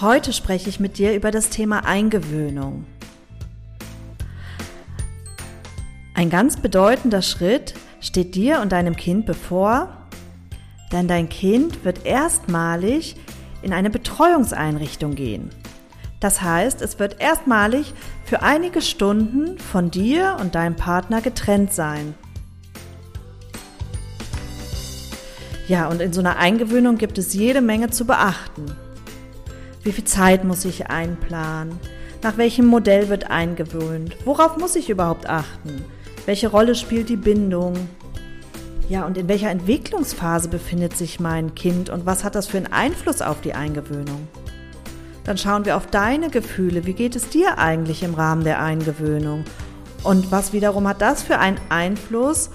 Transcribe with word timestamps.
Heute 0.00 0.32
spreche 0.32 0.68
ich 0.68 0.78
mit 0.78 0.96
dir 0.96 1.12
über 1.12 1.32
das 1.32 1.50
Thema 1.50 1.84
Eingewöhnung. 1.84 2.84
Ein 6.14 6.30
ganz 6.30 6.56
bedeutender 6.56 7.20
Schritt 7.20 7.74
steht 8.00 8.36
dir 8.36 8.60
und 8.60 8.70
deinem 8.70 8.94
Kind 8.94 9.26
bevor, 9.26 9.88
denn 10.92 11.08
dein 11.08 11.28
Kind 11.28 11.84
wird 11.84 12.06
erstmalig 12.06 13.16
in 13.60 13.72
eine 13.72 13.90
Betreuungseinrichtung 13.90 15.16
gehen. 15.16 15.50
Das 16.20 16.42
heißt, 16.42 16.80
es 16.80 17.00
wird 17.00 17.20
erstmalig 17.20 17.92
für 18.24 18.42
einige 18.42 18.82
Stunden 18.82 19.58
von 19.58 19.90
dir 19.90 20.36
und 20.40 20.54
deinem 20.54 20.76
Partner 20.76 21.22
getrennt 21.22 21.72
sein. 21.72 22.14
Ja, 25.66 25.88
und 25.88 26.00
in 26.00 26.12
so 26.12 26.20
einer 26.20 26.36
Eingewöhnung 26.36 26.98
gibt 26.98 27.18
es 27.18 27.34
jede 27.34 27.60
Menge 27.60 27.90
zu 27.90 28.04
beachten. 28.04 28.76
Wie 29.82 29.92
viel 29.92 30.04
Zeit 30.04 30.44
muss 30.44 30.64
ich 30.64 30.88
einplanen? 30.88 31.78
Nach 32.22 32.36
welchem 32.36 32.66
Modell 32.66 33.08
wird 33.08 33.30
eingewöhnt? 33.30 34.16
Worauf 34.24 34.56
muss 34.56 34.74
ich 34.74 34.90
überhaupt 34.90 35.28
achten? 35.28 35.84
Welche 36.26 36.48
Rolle 36.48 36.74
spielt 36.74 37.08
die 37.08 37.16
Bindung? 37.16 37.74
Ja, 38.88 39.06
und 39.06 39.16
in 39.16 39.28
welcher 39.28 39.50
Entwicklungsphase 39.50 40.48
befindet 40.48 40.96
sich 40.96 41.20
mein 41.20 41.54
Kind 41.54 41.90
und 41.90 42.06
was 42.06 42.24
hat 42.24 42.34
das 42.34 42.46
für 42.46 42.56
einen 42.56 42.72
Einfluss 42.72 43.22
auf 43.22 43.40
die 43.40 43.54
Eingewöhnung? 43.54 44.26
Dann 45.24 45.36
schauen 45.36 45.66
wir 45.66 45.76
auf 45.76 45.86
deine 45.86 46.30
Gefühle. 46.30 46.86
Wie 46.86 46.94
geht 46.94 47.14
es 47.14 47.28
dir 47.28 47.58
eigentlich 47.58 48.02
im 48.02 48.14
Rahmen 48.14 48.44
der 48.44 48.60
Eingewöhnung? 48.60 49.44
Und 50.02 50.32
was 50.32 50.52
wiederum 50.52 50.88
hat 50.88 51.02
das 51.02 51.22
für 51.22 51.38
einen 51.38 51.60
Einfluss 51.68 52.50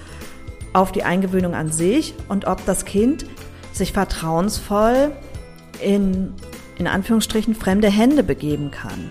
auf 0.72 0.90
die 0.90 1.04
Eingewöhnung 1.04 1.54
an 1.54 1.70
sich 1.70 2.14
und 2.28 2.46
ob 2.46 2.64
das 2.66 2.84
Kind 2.84 3.26
sich 3.72 3.92
vertrauensvoll 3.92 5.12
in 5.80 6.34
in 6.78 6.86
Anführungsstrichen 6.86 7.54
fremde 7.54 7.88
Hände 7.88 8.22
begeben 8.22 8.70
kann. 8.70 9.10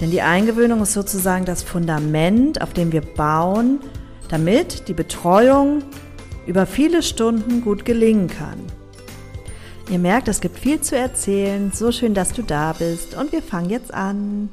Denn 0.00 0.10
die 0.10 0.22
Eingewöhnung 0.22 0.82
ist 0.82 0.92
sozusagen 0.92 1.44
das 1.44 1.62
Fundament, 1.62 2.60
auf 2.60 2.72
dem 2.72 2.92
wir 2.92 3.00
bauen, 3.00 3.80
damit 4.28 4.88
die 4.88 4.94
Betreuung 4.94 5.82
über 6.46 6.66
viele 6.66 7.02
Stunden 7.02 7.62
gut 7.62 7.84
gelingen 7.84 8.28
kann. 8.28 8.58
Ihr 9.88 9.98
merkt, 9.98 10.28
es 10.28 10.40
gibt 10.40 10.58
viel 10.58 10.80
zu 10.80 10.96
erzählen. 10.96 11.70
So 11.72 11.92
schön, 11.92 12.12
dass 12.12 12.32
du 12.32 12.42
da 12.42 12.72
bist. 12.72 13.16
Und 13.16 13.32
wir 13.32 13.42
fangen 13.42 13.70
jetzt 13.70 13.94
an. 13.94 14.48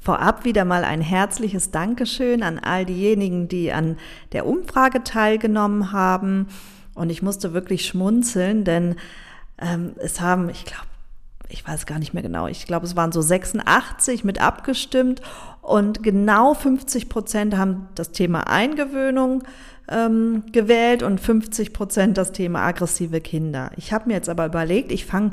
Vorab 0.00 0.44
wieder 0.44 0.64
mal 0.64 0.84
ein 0.84 1.00
herzliches 1.00 1.72
Dankeschön 1.72 2.42
an 2.42 2.58
all 2.58 2.86
diejenigen, 2.86 3.48
die 3.48 3.72
an 3.72 3.98
der 4.32 4.46
Umfrage 4.46 5.04
teilgenommen 5.04 5.92
haben. 5.92 6.46
Und 6.94 7.10
ich 7.10 7.22
musste 7.22 7.52
wirklich 7.52 7.86
schmunzeln, 7.86 8.64
denn 8.64 8.96
ähm, 9.60 9.94
es 9.98 10.20
haben, 10.20 10.48
ich 10.48 10.64
glaube, 10.64 10.86
ich 11.48 11.66
weiß 11.66 11.86
gar 11.86 11.98
nicht 11.98 12.14
mehr 12.14 12.22
genau, 12.22 12.46
ich 12.46 12.66
glaube, 12.66 12.86
es 12.86 12.96
waren 12.96 13.12
so 13.12 13.20
86 13.20 14.24
mit 14.24 14.40
abgestimmt 14.40 15.20
und 15.62 16.02
genau 16.02 16.54
50 16.54 17.08
Prozent 17.08 17.56
haben 17.56 17.88
das 17.94 18.12
Thema 18.12 18.46
Eingewöhnung 18.46 19.42
ähm, 19.88 20.44
gewählt 20.52 21.02
und 21.02 21.20
50 21.20 21.72
Prozent 21.72 22.16
das 22.16 22.32
Thema 22.32 22.62
aggressive 22.62 23.20
Kinder. 23.20 23.72
Ich 23.76 23.92
habe 23.92 24.08
mir 24.08 24.14
jetzt 24.14 24.28
aber 24.28 24.46
überlegt, 24.46 24.92
ich 24.92 25.04
fange 25.04 25.32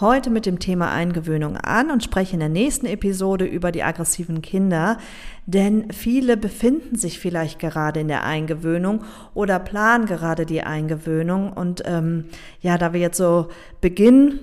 heute 0.00 0.30
mit 0.30 0.46
dem 0.46 0.58
Thema 0.58 0.90
Eingewöhnung 0.90 1.56
an 1.56 1.90
und 1.90 2.02
spreche 2.02 2.34
in 2.34 2.40
der 2.40 2.48
nächsten 2.48 2.86
Episode 2.86 3.44
über 3.44 3.72
die 3.72 3.82
aggressiven 3.82 4.42
Kinder, 4.42 4.98
denn 5.46 5.90
viele 5.92 6.36
befinden 6.36 6.96
sich 6.96 7.18
vielleicht 7.18 7.58
gerade 7.58 8.00
in 8.00 8.08
der 8.08 8.24
Eingewöhnung 8.24 9.04
oder 9.34 9.58
planen 9.58 10.06
gerade 10.06 10.46
die 10.46 10.62
Eingewöhnung. 10.62 11.52
Und 11.52 11.82
ähm, 11.86 12.26
ja, 12.60 12.78
da 12.78 12.92
wir 12.92 13.00
jetzt 13.00 13.18
so 13.18 13.48
Beginn 13.80 14.40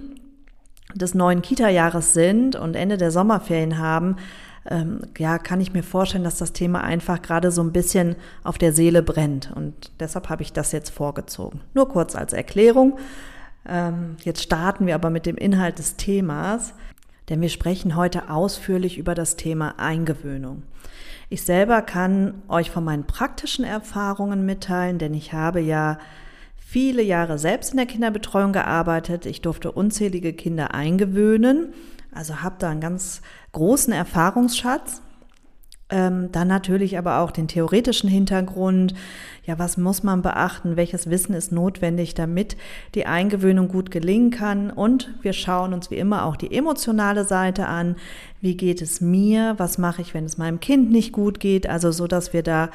des 0.95 1.13
neuen 1.13 1.41
Kita-Jahres 1.41 2.13
sind 2.13 2.55
und 2.55 2.75
Ende 2.75 2.97
der 2.97 3.11
Sommerferien 3.11 3.77
haben, 3.77 4.17
ähm, 4.69 5.01
ja, 5.17 5.37
kann 5.37 5.61
ich 5.61 5.73
mir 5.73 5.83
vorstellen, 5.83 6.23
dass 6.23 6.37
das 6.37 6.53
Thema 6.53 6.83
einfach 6.83 7.21
gerade 7.21 7.51
so 7.51 7.61
ein 7.61 7.71
bisschen 7.71 8.15
auf 8.43 8.57
der 8.57 8.73
Seele 8.73 9.01
brennt. 9.01 9.51
Und 9.55 9.91
deshalb 9.99 10.29
habe 10.29 10.43
ich 10.43 10.53
das 10.53 10.71
jetzt 10.71 10.89
vorgezogen. 10.89 11.61
Nur 11.73 11.87
kurz 11.87 12.15
als 12.15 12.33
Erklärung. 12.33 12.97
Ähm, 13.67 14.15
jetzt 14.23 14.41
starten 14.41 14.87
wir 14.87 14.95
aber 14.95 15.09
mit 15.09 15.25
dem 15.25 15.35
Inhalt 15.35 15.79
des 15.79 15.95
Themas, 15.97 16.73
denn 17.29 17.41
wir 17.41 17.49
sprechen 17.49 17.95
heute 17.95 18.29
ausführlich 18.29 18.97
über 18.97 19.13
das 19.13 19.35
Thema 19.35 19.75
Eingewöhnung. 19.77 20.63
Ich 21.29 21.41
selber 21.41 21.81
kann 21.81 22.41
euch 22.47 22.71
von 22.71 22.85
meinen 22.85 23.05
praktischen 23.05 23.65
Erfahrungen 23.65 24.45
mitteilen, 24.45 24.97
denn 24.97 25.13
ich 25.13 25.33
habe 25.33 25.59
ja 25.59 25.97
viele 26.55 27.01
Jahre 27.01 27.37
selbst 27.37 27.71
in 27.71 27.77
der 27.77 27.85
Kinderbetreuung 27.85 28.53
gearbeitet. 28.53 29.25
Ich 29.25 29.41
durfte 29.41 29.71
unzählige 29.71 30.31
Kinder 30.31 30.73
eingewöhnen, 30.73 31.73
also 32.13 32.41
habe 32.41 32.55
da 32.59 32.69
einen 32.69 32.79
ganz 32.81 33.21
großen 33.51 33.91
Erfahrungsschatz. 33.91 35.01
Ähm, 35.89 36.33
dann 36.33 36.49
natürlich 36.49 36.97
aber 36.97 37.19
auch 37.19 37.31
den 37.31 37.47
theoretischen 37.47 38.09
Hintergrund. 38.09 38.93
Ja, 39.45 39.57
was 39.57 39.77
muss 39.77 40.03
man 40.03 40.21
beachten? 40.21 40.75
Welches 40.75 41.09
Wissen 41.09 41.33
ist 41.33 41.53
notwendig, 41.53 42.13
damit 42.13 42.57
die 42.93 43.05
Eingewöhnung 43.05 43.69
gut 43.69 43.89
gelingen 43.89 44.29
kann? 44.29 44.69
Und 44.69 45.13
wir 45.21 45.31
schauen 45.31 45.73
uns 45.73 45.89
wie 45.89 45.95
immer 45.95 46.25
auch 46.25 46.35
die 46.35 46.53
emotionale 46.53 47.23
Seite 47.23 47.67
an. 47.67 47.95
Wie 48.41 48.57
geht 48.57 48.81
es 48.81 48.99
mir? 48.99 49.55
Was 49.57 49.77
mache 49.77 50.01
ich, 50.01 50.13
wenn 50.13 50.25
es 50.25 50.37
meinem 50.37 50.59
Kind 50.59 50.91
nicht 50.91 51.13
gut 51.13 51.39
geht? 51.39 51.69
Also 51.69 51.91
so, 51.91 52.05
dass 52.05 52.33
wir 52.33 52.43
da 52.43 52.69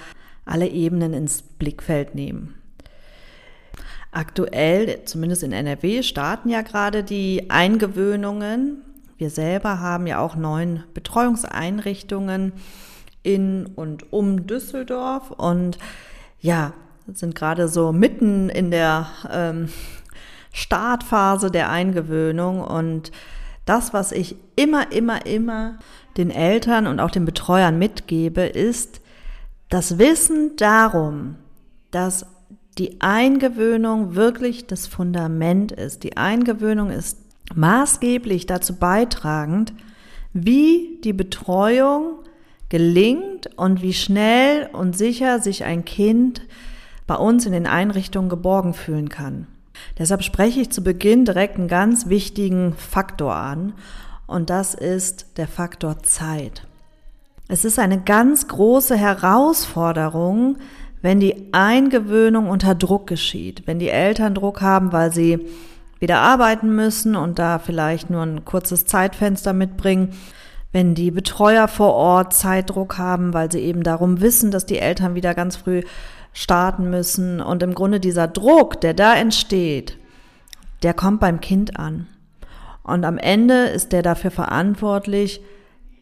alle 0.46 0.68
Ebenen 0.68 1.12
ins 1.12 1.42
Blickfeld 1.42 2.14
nehmen. 2.14 2.54
Aktuell, 4.10 5.04
zumindest 5.04 5.42
in 5.42 5.52
NRW, 5.52 6.02
starten 6.02 6.48
ja 6.48 6.62
gerade 6.62 7.04
die 7.04 7.50
Eingewöhnungen. 7.50 8.82
Wir 9.18 9.28
selber 9.28 9.80
haben 9.80 10.06
ja 10.06 10.18
auch 10.18 10.34
neun 10.34 10.84
Betreuungseinrichtungen 10.94 12.52
in 13.22 13.66
und 13.66 14.12
um 14.12 14.46
Düsseldorf 14.46 15.30
und 15.30 15.78
ja, 16.40 16.72
sind 17.12 17.34
gerade 17.34 17.68
so 17.68 17.92
mitten 17.92 18.48
in 18.48 18.70
der 18.70 19.06
ähm, 19.30 19.68
Startphase 20.52 21.50
der 21.50 21.70
Eingewöhnung 21.70 22.60
und 22.60 23.12
das, 23.64 23.92
was 23.92 24.12
ich 24.12 24.36
immer, 24.56 24.92
immer, 24.92 25.24
immer 25.26 25.78
den 26.16 26.30
Eltern 26.30 26.86
und 26.86 27.00
auch 27.00 27.10
den 27.10 27.24
Betreuern 27.24 27.78
mitgebe, 27.78 28.42
ist 28.42 29.00
das 29.68 29.98
Wissen 29.98 30.56
darum, 30.56 31.36
dass 31.90 32.26
die 32.78 33.00
Eingewöhnung 33.00 34.14
wirklich 34.14 34.66
das 34.66 34.86
Fundament 34.86 35.72
ist. 35.72 36.02
Die 36.02 36.16
Eingewöhnung 36.16 36.90
ist 36.90 37.18
maßgeblich 37.54 38.46
dazu 38.46 38.76
beitragend, 38.76 39.72
wie 40.32 41.00
die 41.04 41.12
Betreuung 41.12 42.18
gelingt 42.72 43.50
und 43.58 43.82
wie 43.82 43.92
schnell 43.92 44.66
und 44.72 44.96
sicher 44.96 45.40
sich 45.40 45.64
ein 45.64 45.84
Kind 45.84 46.40
bei 47.06 47.16
uns 47.16 47.44
in 47.44 47.52
den 47.52 47.66
Einrichtungen 47.66 48.30
geborgen 48.30 48.72
fühlen 48.72 49.10
kann. 49.10 49.46
Deshalb 49.98 50.22
spreche 50.22 50.62
ich 50.62 50.70
zu 50.70 50.82
Beginn 50.82 51.26
direkt 51.26 51.58
einen 51.58 51.68
ganz 51.68 52.08
wichtigen 52.08 52.72
Faktor 52.72 53.34
an 53.34 53.74
und 54.26 54.48
das 54.48 54.72
ist 54.72 55.36
der 55.36 55.48
Faktor 55.48 56.02
Zeit. 56.02 56.66
Es 57.46 57.66
ist 57.66 57.78
eine 57.78 58.00
ganz 58.00 58.48
große 58.48 58.96
Herausforderung, 58.96 60.56
wenn 61.02 61.20
die 61.20 61.52
Eingewöhnung 61.52 62.48
unter 62.48 62.74
Druck 62.74 63.06
geschieht, 63.06 63.64
wenn 63.66 63.80
die 63.80 63.90
Eltern 63.90 64.34
Druck 64.34 64.62
haben, 64.62 64.92
weil 64.92 65.12
sie 65.12 65.46
wieder 66.00 66.20
arbeiten 66.20 66.74
müssen 66.74 67.16
und 67.16 67.38
da 67.38 67.58
vielleicht 67.58 68.08
nur 68.08 68.22
ein 68.22 68.46
kurzes 68.46 68.86
Zeitfenster 68.86 69.52
mitbringen 69.52 70.14
wenn 70.72 70.94
die 70.94 71.10
Betreuer 71.10 71.68
vor 71.68 71.94
Ort 71.94 72.34
Zeitdruck 72.34 72.98
haben, 72.98 73.34
weil 73.34 73.52
sie 73.52 73.60
eben 73.60 73.82
darum 73.82 74.20
wissen, 74.20 74.50
dass 74.50 74.66
die 74.66 74.78
Eltern 74.78 75.14
wieder 75.14 75.34
ganz 75.34 75.56
früh 75.56 75.82
starten 76.32 76.88
müssen. 76.90 77.40
Und 77.40 77.62
im 77.62 77.74
Grunde 77.74 78.00
dieser 78.00 78.26
Druck, 78.26 78.80
der 78.80 78.94
da 78.94 79.14
entsteht, 79.14 79.98
der 80.82 80.94
kommt 80.94 81.20
beim 81.20 81.40
Kind 81.40 81.78
an. 81.78 82.06
Und 82.82 83.04
am 83.04 83.18
Ende 83.18 83.64
ist 83.64 83.92
der 83.92 84.02
dafür 84.02 84.30
verantwortlich, 84.30 85.42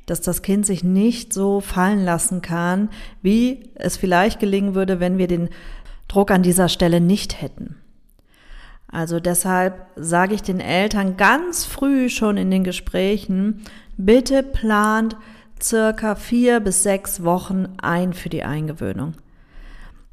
dass 0.06 0.20
das 0.20 0.42
Kind 0.42 0.66
sich 0.66 0.82
nicht 0.82 1.32
so 1.32 1.60
fallen 1.60 2.04
lassen 2.04 2.40
kann, 2.42 2.88
wie 3.22 3.70
es 3.74 3.96
vielleicht 3.96 4.40
gelingen 4.40 4.74
würde, 4.74 4.98
wenn 4.98 5.18
wir 5.18 5.26
den 5.26 5.50
Druck 6.08 6.30
an 6.30 6.42
dieser 6.42 6.68
Stelle 6.68 7.00
nicht 7.00 7.40
hätten. 7.42 7.76
Also 8.88 9.20
deshalb 9.20 9.86
sage 9.94 10.34
ich 10.34 10.42
den 10.42 10.58
Eltern 10.58 11.16
ganz 11.16 11.64
früh 11.64 12.08
schon 12.08 12.36
in 12.36 12.50
den 12.50 12.64
Gesprächen, 12.64 13.62
bitte 14.04 14.42
plant 14.42 15.16
circa 15.62 16.14
vier 16.14 16.60
bis 16.60 16.82
sechs 16.82 17.22
Wochen 17.22 17.68
ein 17.80 18.12
für 18.12 18.28
die 18.28 18.42
Eingewöhnung. 18.42 19.14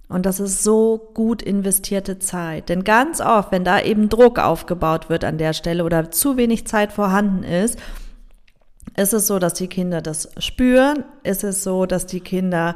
Und 0.10 0.26
das 0.26 0.40
ist 0.40 0.64
so 0.64 1.12
gut 1.14 1.42
investierte 1.42 2.18
Zeit. 2.20 2.70
Denn 2.70 2.84
ganz 2.84 3.20
oft, 3.20 3.52
wenn 3.52 3.66
da 3.66 3.82
eben 3.82 4.08
Druck 4.08 4.40
aufgebaut 4.40 5.10
wird 5.10 5.26
an 5.26 5.38
der 5.38 5.54
Stelle 5.54 5.84
oder 5.84 6.12
zu 6.12 6.38
wenig 6.38 6.66
Zeit 6.66 6.94
vorhanden 6.94 7.44
ist, 7.44 7.78
ist 8.96 9.14
es 9.14 9.28
so, 9.28 9.38
dass 9.38 9.54
die 9.54 9.68
Kinder 9.68 10.02
das 10.02 10.30
spüren. 10.38 11.04
Ist 11.24 11.44
es 11.44 11.64
so, 11.64 11.86
dass 11.86 12.06
die 12.06 12.22
Kinder 12.22 12.76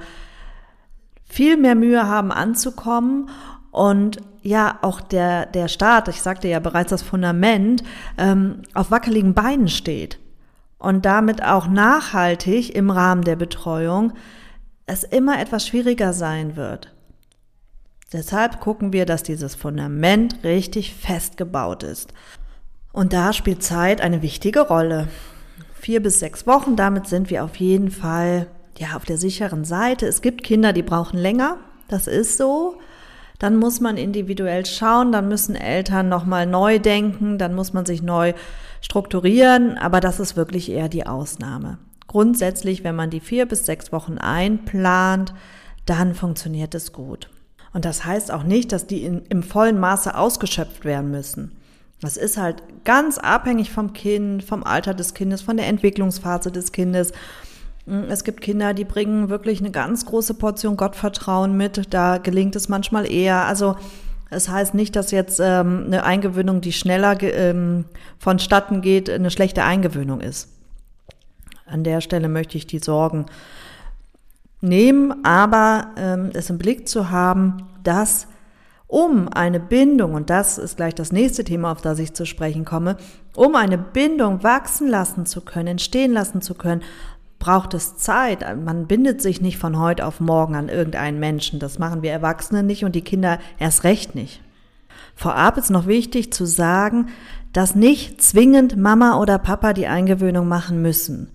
viel 1.23 1.55
mehr 1.55 1.75
Mühe 1.75 2.05
haben 2.05 2.31
anzukommen 2.33 3.29
und 3.71 4.17
ja, 4.41 4.79
auch 4.81 4.99
der, 4.99 5.45
der 5.45 5.67
Staat, 5.67 6.07
ich 6.07 6.21
sagte 6.21 6.47
ja 6.47 6.59
bereits 6.59 6.89
das 6.89 7.03
Fundament, 7.03 7.83
ähm, 8.17 8.63
auf 8.73 8.91
wackeligen 8.91 9.33
Beinen 9.33 9.69
steht 9.69 10.19
und 10.81 11.05
damit 11.05 11.43
auch 11.43 11.67
nachhaltig 11.67 12.75
im 12.75 12.89
Rahmen 12.89 13.23
der 13.23 13.35
Betreuung 13.35 14.13
es 14.87 15.03
immer 15.03 15.39
etwas 15.39 15.67
schwieriger 15.67 16.11
sein 16.11 16.55
wird. 16.55 16.93
Deshalb 18.11 18.59
gucken 18.59 18.91
wir, 18.91 19.05
dass 19.05 19.23
dieses 19.23 19.55
Fundament 19.55 20.43
richtig 20.43 20.93
festgebaut 20.95 21.83
ist. 21.83 22.13
Und 22.91 23.13
da 23.13 23.31
spielt 23.31 23.63
Zeit 23.63 24.01
eine 24.01 24.21
wichtige 24.21 24.61
Rolle. 24.61 25.07
Vier 25.73 26.03
bis 26.03 26.19
sechs 26.19 26.45
Wochen, 26.45 26.75
damit 26.75 27.07
sind 27.07 27.29
wir 27.29 27.45
auf 27.45 27.55
jeden 27.55 27.89
Fall 27.89 28.47
ja 28.77 28.95
auf 28.95 29.05
der 29.05 29.17
sicheren 29.17 29.63
Seite. 29.63 30.07
Es 30.07 30.21
gibt 30.21 30.43
Kinder, 30.43 30.73
die 30.73 30.83
brauchen 30.83 31.17
länger. 31.17 31.57
Das 31.87 32.07
ist 32.07 32.37
so. 32.37 32.77
Dann 33.39 33.55
muss 33.55 33.79
man 33.79 33.97
individuell 33.97 34.65
schauen, 34.65 35.11
dann 35.11 35.27
müssen 35.27 35.55
Eltern 35.55 36.09
nochmal 36.09 36.45
neu 36.45 36.79
denken, 36.79 37.37
dann 37.37 37.55
muss 37.55 37.73
man 37.73 37.85
sich 37.85 38.01
neu 38.03 38.33
strukturieren, 38.81 39.77
aber 39.77 39.99
das 39.99 40.19
ist 40.19 40.35
wirklich 40.35 40.69
eher 40.69 40.89
die 40.89 41.05
Ausnahme. 41.05 41.77
Grundsätzlich, 42.07 42.83
wenn 42.83 42.95
man 42.95 43.09
die 43.09 43.21
vier 43.21 43.45
bis 43.45 43.65
sechs 43.65 43.91
Wochen 43.91 44.17
einplant, 44.17 45.33
dann 45.85 46.13
funktioniert 46.13 46.75
es 46.75 46.91
gut. 46.91 47.29
Und 47.73 47.85
das 47.85 48.03
heißt 48.03 48.31
auch 48.31 48.43
nicht, 48.43 48.71
dass 48.71 48.85
die 48.85 49.03
in, 49.03 49.21
im 49.29 49.43
vollen 49.43 49.79
Maße 49.79 50.17
ausgeschöpft 50.17 50.83
werden 50.83 51.09
müssen. 51.11 51.53
Das 52.01 52.17
ist 52.17 52.37
halt 52.37 52.63
ganz 52.83 53.17
abhängig 53.17 53.71
vom 53.71 53.93
Kind, 53.93 54.43
vom 54.43 54.63
Alter 54.63 54.93
des 54.93 55.13
Kindes, 55.13 55.41
von 55.41 55.55
der 55.55 55.67
Entwicklungsphase 55.67 56.51
des 56.51 56.71
Kindes. 56.71 57.13
Es 58.09 58.23
gibt 58.23 58.41
Kinder, 58.41 58.73
die 58.73 58.85
bringen 58.85 59.29
wirklich 59.29 59.59
eine 59.59 59.71
ganz 59.71 60.05
große 60.05 60.33
Portion 60.33 60.77
Gottvertrauen 60.77 61.55
mit. 61.55 61.93
Da 61.93 62.17
gelingt 62.17 62.55
es 62.55 62.69
manchmal 62.69 63.09
eher. 63.09 63.45
Also 63.45 63.75
es 64.31 64.49
heißt 64.49 64.73
nicht, 64.73 64.95
dass 64.95 65.11
jetzt 65.11 65.39
ähm, 65.39 65.83
eine 65.85 66.03
Eingewöhnung, 66.03 66.61
die 66.61 66.71
schneller 66.71 67.21
ähm, 67.21 67.85
vonstatten 68.17 68.81
geht, 68.81 69.09
eine 69.09 69.29
schlechte 69.29 69.63
Eingewöhnung 69.63 70.21
ist. 70.21 70.49
An 71.65 71.83
der 71.83 72.01
Stelle 72.01 72.29
möchte 72.29 72.57
ich 72.57 72.65
die 72.65 72.79
Sorgen 72.79 73.25
nehmen, 74.61 75.25
aber 75.25 75.91
ähm, 75.97 76.31
es 76.33 76.49
im 76.49 76.57
Blick 76.57 76.87
zu 76.87 77.11
haben, 77.11 77.67
dass 77.83 78.27
um 78.87 79.29
eine 79.29 79.59
Bindung, 79.59 80.13
und 80.13 80.29
das 80.29 80.57
ist 80.57 80.77
gleich 80.77 80.95
das 80.95 81.11
nächste 81.11 81.43
Thema, 81.43 81.71
auf 81.71 81.81
das 81.81 81.99
ich 81.99 82.13
zu 82.13 82.25
sprechen 82.25 82.65
komme, 82.65 82.97
um 83.35 83.55
eine 83.55 83.77
Bindung 83.77 84.43
wachsen 84.43 84.87
lassen 84.87 85.25
zu 85.25 85.41
können, 85.41 85.67
entstehen 85.67 86.11
lassen 86.11 86.41
zu 86.41 86.55
können, 86.55 86.81
braucht 87.41 87.73
es 87.73 87.97
Zeit. 87.97 88.45
Man 88.63 88.88
bindet 88.88 89.21
sich 89.21 89.41
nicht 89.41 89.57
von 89.57 89.77
heute 89.77 90.05
auf 90.05 90.21
morgen 90.21 90.55
an 90.55 90.69
irgendeinen 90.69 91.19
Menschen. 91.19 91.59
Das 91.59 91.79
machen 91.79 92.03
wir 92.03 92.11
Erwachsene 92.11 92.63
nicht 92.63 92.85
und 92.85 92.95
die 92.95 93.01
Kinder 93.01 93.39
erst 93.59 93.83
recht 93.83 94.15
nicht. 94.15 94.41
Vorab 95.15 95.57
ist 95.57 95.69
noch 95.69 95.88
wichtig 95.88 96.31
zu 96.31 96.45
sagen, 96.45 97.07
dass 97.51 97.75
nicht 97.75 98.21
zwingend 98.21 98.77
Mama 98.77 99.19
oder 99.19 99.38
Papa 99.39 99.73
die 99.73 99.88
Eingewöhnung 99.88 100.47
machen 100.47 100.81
müssen. 100.81 101.31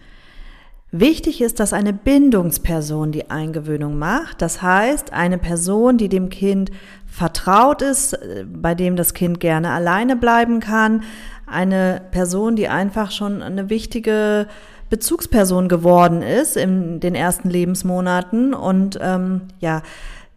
Wichtig 0.93 1.41
ist, 1.41 1.61
dass 1.61 1.73
eine 1.73 1.93
Bindungsperson 1.93 3.13
die 3.13 3.29
Eingewöhnung 3.29 3.99
macht. 3.99 4.41
Das 4.41 4.63
heißt, 4.63 5.13
eine 5.13 5.37
Person, 5.37 5.99
die 5.99 6.09
dem 6.09 6.31
Kind 6.31 6.71
vertraut 7.07 7.83
ist, 7.83 8.15
äh, 8.15 8.47
bei 8.49 8.75
dem 8.75 8.97
das 8.97 9.13
Kind 9.13 9.41
gerne 9.41 9.73
alleine 9.73 10.17
bleiben 10.17 10.61
kann. 10.61 11.03
Eine 11.47 12.03
Person, 12.13 12.57
die 12.57 12.69
einfach 12.69 13.11
schon 13.11 13.43
eine 13.43 13.69
wichtige 13.69 14.47
Bezugsperson 14.89 15.69
geworden 15.69 16.23
ist 16.23 16.57
in 16.57 17.01
den 17.01 17.15
ersten 17.15 17.51
Lebensmonaten 17.51 18.55
und 18.55 18.99
ähm, 19.03 19.43
ja, 19.61 19.83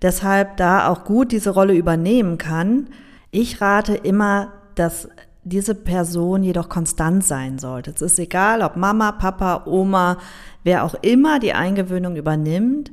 deshalb 0.01 0.57
da 0.57 0.87
auch 0.87 1.03
gut 1.03 1.31
diese 1.31 1.51
Rolle 1.51 1.73
übernehmen 1.73 2.37
kann. 2.37 2.87
Ich 3.31 3.61
rate 3.61 3.95
immer, 3.95 4.53
dass 4.75 5.09
diese 5.43 5.75
Person 5.75 6.43
jedoch 6.43 6.69
konstant 6.69 7.23
sein 7.23 7.59
sollte. 7.59 7.91
Es 7.91 8.01
ist 8.01 8.19
egal, 8.19 8.61
ob 8.61 8.75
Mama, 8.75 9.11
Papa, 9.11 9.63
Oma, 9.65 10.17
wer 10.63 10.83
auch 10.83 10.95
immer 11.01 11.39
die 11.39 11.53
Eingewöhnung 11.53 12.15
übernimmt. 12.15 12.91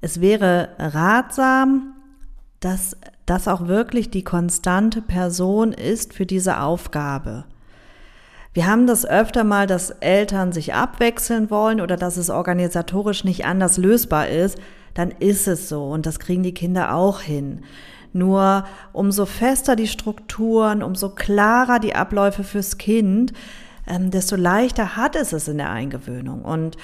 Es 0.00 0.20
wäre 0.20 0.70
ratsam, 0.78 1.94
dass 2.60 2.96
das 3.26 3.48
auch 3.48 3.66
wirklich 3.66 4.10
die 4.10 4.24
konstante 4.24 5.02
Person 5.02 5.72
ist 5.72 6.14
für 6.14 6.26
diese 6.26 6.60
Aufgabe. 6.60 7.44
Wir 8.56 8.66
haben 8.66 8.86
das 8.86 9.04
öfter 9.04 9.44
mal, 9.44 9.66
dass 9.66 9.90
Eltern 9.90 10.50
sich 10.50 10.72
abwechseln 10.72 11.50
wollen 11.50 11.78
oder 11.82 11.98
dass 11.98 12.16
es 12.16 12.30
organisatorisch 12.30 13.22
nicht 13.22 13.44
anders 13.44 13.76
lösbar 13.76 14.28
ist, 14.28 14.56
dann 14.94 15.10
ist 15.10 15.46
es 15.46 15.68
so 15.68 15.84
und 15.84 16.06
das 16.06 16.18
kriegen 16.18 16.42
die 16.42 16.54
Kinder 16.54 16.94
auch 16.94 17.20
hin. 17.20 17.64
Nur 18.14 18.64
umso 18.94 19.26
fester 19.26 19.76
die 19.76 19.86
Strukturen, 19.86 20.82
umso 20.82 21.10
klarer 21.10 21.80
die 21.80 21.94
Abläufe 21.94 22.44
fürs 22.44 22.78
Kind, 22.78 23.34
ähm, 23.86 24.10
desto 24.10 24.36
leichter 24.36 24.96
hat 24.96 25.16
es 25.16 25.34
es 25.34 25.48
in 25.48 25.58
der 25.58 25.68
Eingewöhnung. 25.68 26.40
Und 26.40 26.78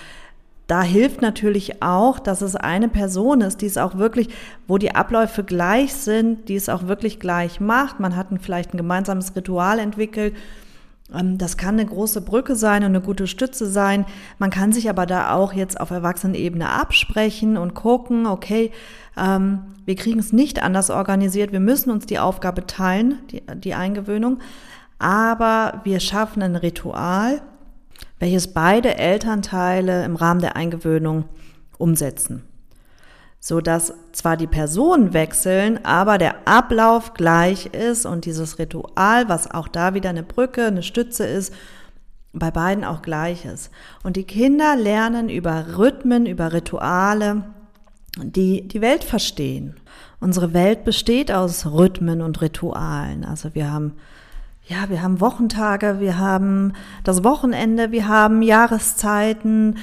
da 0.67 0.83
hilft 0.83 1.23
natürlich 1.23 1.83
auch, 1.83 2.19
dass 2.19 2.43
es 2.43 2.55
eine 2.55 2.91
Person 2.91 3.41
ist, 3.41 3.63
die 3.63 3.67
es 3.67 3.79
auch 3.79 3.97
wirklich, 3.97 4.29
wo 4.69 4.77
die 4.77 4.95
Abläufe 4.95 5.43
gleich 5.43 5.95
sind, 5.95 6.51
die 6.51 6.57
es 6.57 6.69
auch 6.69 6.87
wirklich 6.87 7.19
gleich 7.19 7.61
macht. 7.61 7.99
Man 7.99 8.15
hat 8.15 8.27
vielleicht 8.43 8.75
ein 8.75 8.77
gemeinsames 8.77 9.35
Ritual 9.35 9.79
entwickelt. 9.79 10.35
Ähm, 11.15 11.39
das 11.39 11.57
kann 11.57 11.79
eine 11.79 11.87
große 11.87 12.21
Brücke 12.21 12.57
sein 12.57 12.83
und 12.83 12.91
eine 12.91 13.01
gute 13.01 13.27
Stütze 13.27 13.67
sein. 13.67 14.05
Man 14.39 14.51
kann 14.51 14.73
sich 14.73 14.89
aber 14.89 15.07
da 15.07 15.35
auch 15.35 15.53
jetzt 15.53 15.81
auf 15.81 15.91
Erwachsenenebene 15.91 16.69
absprechen 16.69 17.57
und 17.57 17.75
gucken, 17.75 18.27
okay, 18.27 18.71
ähm, 19.17 19.61
wir 19.85 19.97
kriegen 19.97 20.19
es 20.19 20.33
nicht 20.33 20.63
anders 20.63 20.91
organisiert. 20.91 21.53
Wir 21.53 21.61
müssen 21.61 21.91
uns 21.91 22.07
die 22.07 22.19
Aufgabe 22.19 22.67
teilen, 22.67 23.19
die, 23.31 23.43
die 23.57 23.75
Eingewöhnung. 23.75 24.39
Aber 24.99 25.81
wir 25.85 25.99
schaffen 25.99 26.43
ein 26.43 26.57
Ritual, 26.57 27.43
welches 28.19 28.55
beide 28.55 28.97
Elternteile 28.97 30.05
im 30.05 30.17
Rahmen 30.17 30.41
der 30.41 30.55
Eingewöhnung 30.55 31.25
umsetzen. 31.79 32.45
So 33.45 33.61
dass 33.61 33.93
zwar 34.13 34.37
die 34.37 34.47
Personen 34.47 35.15
wechseln, 35.15 35.85
aber 35.85 36.17
der 36.17 36.47
Ablauf 36.47 37.13
gleich 37.13 37.67
ist 37.67 38.07
und 38.07 38.25
dieses 38.25 38.61
Ritual, 38.61 39.29
was 39.29 39.51
auch 39.51 39.67
da 39.67 39.95
wieder 39.95 40.11
eine 40.11 40.23
Brücke, 40.23 40.67
eine 40.67 40.85
Stütze 40.85 41.27
ist, 41.27 41.53
bei 42.33 42.53
beiden 42.53 42.85
auch 42.85 43.03
gleich 43.03 43.45
ist. 43.45 43.73
Und 44.05 44.17
die 44.17 44.23
Kinder 44.23 44.77
lernen 44.77 45.29
über 45.29 45.77
Rhythmen, 45.77 46.25
über 46.25 46.53
Rituale, 46.53 47.43
die 48.17 48.69
die 48.69 48.81
Welt 48.81 49.03
verstehen. 49.03 49.75
Unsere 50.21 50.55
Welt 50.55 50.85
besteht 50.85 51.33
aus 51.33 51.67
Rhythmen 51.67 52.23
und 52.23 52.41
Ritualen. 52.43 53.25
Also 53.25 53.57
wir 53.57 53.73
haben 53.73 53.95
ja, 54.65 54.89
wir 54.89 55.03
haben 55.03 55.21
Wochentage, 55.21 55.99
wir 55.99 56.19
haben 56.19 56.75
das 57.03 57.25
Wochenende, 57.25 57.91
wir 57.91 58.07
haben 58.07 58.43
Jahreszeiten, 58.43 59.79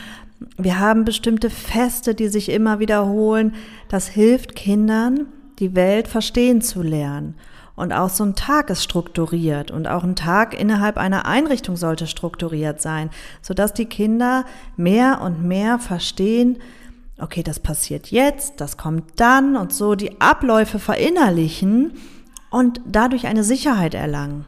wir 0.57 0.79
haben 0.79 1.05
bestimmte 1.05 1.49
Feste, 1.49 2.15
die 2.15 2.29
sich 2.29 2.49
immer 2.49 2.79
wiederholen. 2.79 3.55
Das 3.89 4.07
hilft 4.07 4.55
Kindern, 4.55 5.27
die 5.59 5.75
Welt 5.75 6.07
verstehen 6.07 6.61
zu 6.61 6.81
lernen. 6.81 7.35
Und 7.75 7.93
auch 7.93 8.09
so 8.09 8.25
ein 8.25 8.35
Tag 8.35 8.69
ist 8.69 8.83
strukturiert 8.83 9.71
und 9.71 9.87
auch 9.87 10.03
ein 10.03 10.17
Tag 10.17 10.59
innerhalb 10.59 10.97
einer 10.97 11.25
Einrichtung 11.25 11.77
sollte 11.77 12.07
strukturiert 12.07 12.81
sein, 12.81 13.09
sodass 13.41 13.73
die 13.73 13.85
Kinder 13.85 14.43
mehr 14.75 15.21
und 15.21 15.45
mehr 15.45 15.79
verstehen, 15.79 16.57
okay, 17.19 17.41
das 17.41 17.59
passiert 17.59 18.07
jetzt, 18.07 18.59
das 18.59 18.75
kommt 18.75 19.19
dann 19.19 19.55
und 19.55 19.73
so 19.73 19.95
die 19.95 20.19
Abläufe 20.19 20.77
verinnerlichen 20.77 21.93
und 22.49 22.81
dadurch 22.85 23.27
eine 23.27 23.45
Sicherheit 23.45 23.93
erlangen. 23.93 24.45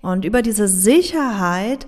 Und 0.00 0.24
über 0.24 0.40
diese 0.40 0.68
Sicherheit 0.68 1.86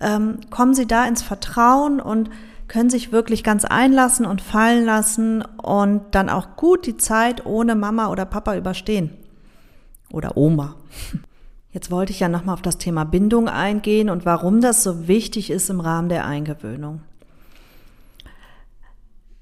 ähm, 0.00 0.38
kommen 0.50 0.74
sie 0.74 0.86
da 0.86 1.04
ins 1.06 1.22
Vertrauen 1.22 2.00
und 2.00 2.30
können 2.68 2.90
sich 2.90 3.10
wirklich 3.10 3.42
ganz 3.42 3.64
einlassen 3.64 4.24
und 4.24 4.40
fallen 4.40 4.84
lassen 4.84 5.42
und 5.42 6.02
dann 6.12 6.28
auch 6.28 6.56
gut 6.56 6.86
die 6.86 6.96
Zeit 6.96 7.44
ohne 7.44 7.74
Mama 7.74 8.08
oder 8.08 8.24
Papa 8.24 8.56
überstehen. 8.56 9.10
Oder 10.12 10.36
Oma. 10.36 10.76
Jetzt 11.72 11.90
wollte 11.90 12.12
ich 12.12 12.20
ja 12.20 12.28
nochmal 12.28 12.54
auf 12.54 12.62
das 12.62 12.78
Thema 12.78 13.04
Bindung 13.04 13.48
eingehen 13.48 14.10
und 14.10 14.24
warum 14.24 14.60
das 14.60 14.82
so 14.82 15.06
wichtig 15.06 15.50
ist 15.50 15.70
im 15.70 15.80
Rahmen 15.80 16.08
der 16.08 16.26
Eingewöhnung. 16.26 17.02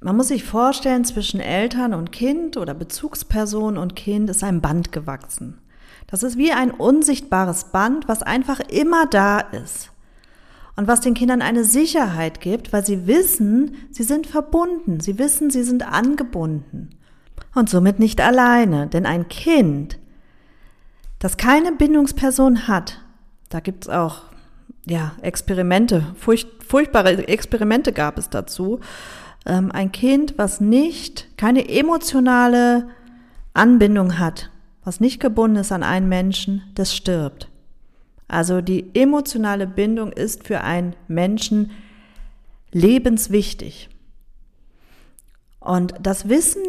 Man 0.01 0.17
muss 0.17 0.29
sich 0.29 0.45
vorstellen, 0.45 1.05
zwischen 1.05 1.41
Eltern 1.41 1.93
und 1.93 2.13
Kind 2.13 2.57
oder 2.57 2.73
Bezugsperson 2.73 3.77
und 3.77 3.97
Kind 3.97 4.31
ist 4.31 4.45
ein 4.45 4.61
Band 4.61 4.93
gewachsen. 4.93 5.59
Das 6.07 6.23
ist 6.23 6.39
wie 6.39 6.53
ein 6.53 6.71
unsichtbares 6.71 7.65
Band, 7.65 8.09
was 8.09 8.23
einfach 8.23 8.61
immer 8.61 9.07
da 9.07 9.41
ist. 9.41 9.91
Und 10.79 10.87
was 10.87 11.01
den 11.01 11.15
Kindern 11.15 11.43
eine 11.43 11.65
Sicherheit 11.65 12.41
gibt, 12.41 12.73
weil 12.73 12.87
sie 12.87 13.09
wissen, 13.09 13.75
sie 13.91 14.05
sind 14.05 14.29
verbunden, 14.29 15.01
sie 15.01 15.19
wissen, 15.19 15.51
sie 15.51 15.65
sind 15.65 15.83
angebunden. 15.83 16.91
Und 17.53 17.69
somit 17.69 17.99
nicht 17.99 18.21
alleine, 18.21 18.87
denn 18.87 19.05
ein 19.05 19.27
Kind, 19.27 19.99
das 21.19 21.37
keine 21.37 21.73
Bindungsperson 21.73 22.69
hat, 22.69 23.01
da 23.49 23.59
gibt 23.59 23.87
es 23.87 23.89
auch 23.89 24.27
ja, 24.87 25.17
Experimente, 25.21 26.15
furcht, 26.15 26.47
furchtbare 26.63 27.27
Experimente 27.27 27.93
gab 27.93 28.17
es 28.17 28.31
dazu. 28.31 28.79
Ähm, 29.47 29.73
ein 29.73 29.91
Kind, 29.91 30.35
was 30.37 30.61
nicht, 30.61 31.27
keine 31.37 31.69
emotionale 31.69 32.87
Anbindung 33.53 34.21
hat, 34.21 34.53
was 34.85 35.01
nicht 35.01 35.19
gebunden 35.19 35.57
ist 35.57 35.73
an 35.73 35.83
einen 35.83 36.09
Menschen, 36.09 36.63
das 36.77 36.95
stirbt. 36.95 37.49
Also 38.29 38.61
die 38.61 38.95
emotionale 38.95 39.67
Bindung 39.67 40.13
ist 40.13 40.47
für 40.47 40.61
einen 40.61 40.95
Menschen 41.09 41.71
lebenswichtig. 42.71 43.89
Und 45.59 45.95
das 46.01 46.29
wissen 46.29 46.63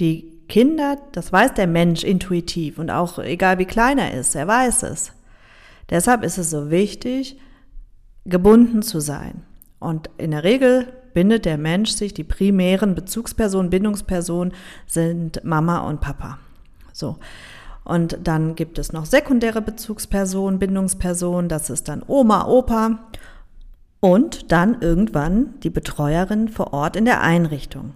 die 0.00 0.32
Kinder, 0.48 0.98
das 1.12 1.32
weiß 1.32 1.54
der 1.54 1.66
Mensch 1.66 2.04
intuitiv 2.04 2.78
und 2.78 2.90
auch 2.90 3.18
egal 3.18 3.58
wie 3.58 3.64
klein 3.64 3.98
er 3.98 4.12
ist, 4.12 4.34
er 4.34 4.46
weiß 4.46 4.82
es. 4.82 5.12
Deshalb 5.88 6.22
ist 6.22 6.38
es 6.38 6.50
so 6.50 6.70
wichtig, 6.70 7.38
gebunden 8.24 8.82
zu 8.82 9.00
sein. 9.00 9.42
Und 9.78 10.10
in 10.18 10.32
der 10.32 10.44
Regel 10.44 10.92
bindet 11.14 11.44
der 11.44 11.58
Mensch 11.58 11.90
sich, 11.92 12.12
die 12.14 12.24
primären 12.24 12.94
Bezugspersonen, 12.94 13.70
Bindungspersonen 13.70 14.52
sind 14.86 15.42
Mama 15.44 15.86
und 15.88 16.00
Papa. 16.00 16.38
So. 16.92 17.18
Und 17.84 18.18
dann 18.24 18.54
gibt 18.54 18.78
es 18.78 18.92
noch 18.92 19.04
sekundäre 19.04 19.60
Bezugspersonen, 19.60 20.58
Bindungspersonen, 20.58 21.48
das 21.48 21.68
ist 21.68 21.88
dann 21.88 22.02
Oma, 22.06 22.46
Opa 22.46 22.98
und 24.00 24.52
dann 24.52 24.80
irgendwann 24.80 25.60
die 25.60 25.70
Betreuerin 25.70 26.48
vor 26.48 26.72
Ort 26.72 26.96
in 26.96 27.04
der 27.04 27.20
Einrichtung. 27.20 27.92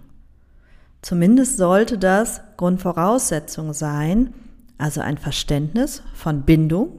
Zumindest 1.01 1.57
sollte 1.57 1.97
das 1.97 2.41
Grundvoraussetzung 2.57 3.73
sein, 3.73 4.33
also 4.77 5.01
ein 5.01 5.17
Verständnis 5.17 6.03
von 6.13 6.43
Bindung 6.43 6.89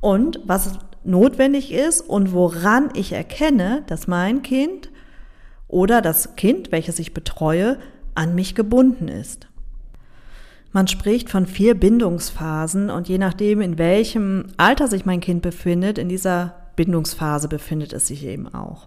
und 0.00 0.40
was 0.44 0.78
notwendig 1.04 1.72
ist 1.72 2.00
und 2.00 2.32
woran 2.32 2.90
ich 2.94 3.12
erkenne, 3.12 3.82
dass 3.86 4.06
mein 4.06 4.42
Kind 4.42 4.90
oder 5.66 6.00
das 6.02 6.36
Kind, 6.36 6.72
welches 6.72 6.98
ich 6.98 7.14
betreue, 7.14 7.78
an 8.14 8.34
mich 8.34 8.54
gebunden 8.54 9.08
ist. 9.08 9.47
Man 10.78 10.86
spricht 10.86 11.28
von 11.28 11.44
vier 11.46 11.74
Bindungsphasen 11.74 12.88
und 12.88 13.08
je 13.08 13.18
nachdem, 13.18 13.60
in 13.60 13.78
welchem 13.78 14.44
Alter 14.58 14.86
sich 14.86 15.04
mein 15.04 15.18
Kind 15.18 15.42
befindet, 15.42 15.98
in 15.98 16.08
dieser 16.08 16.54
Bindungsphase 16.76 17.48
befindet 17.48 17.92
es 17.92 18.06
sich 18.06 18.24
eben 18.24 18.46
auch. 18.54 18.86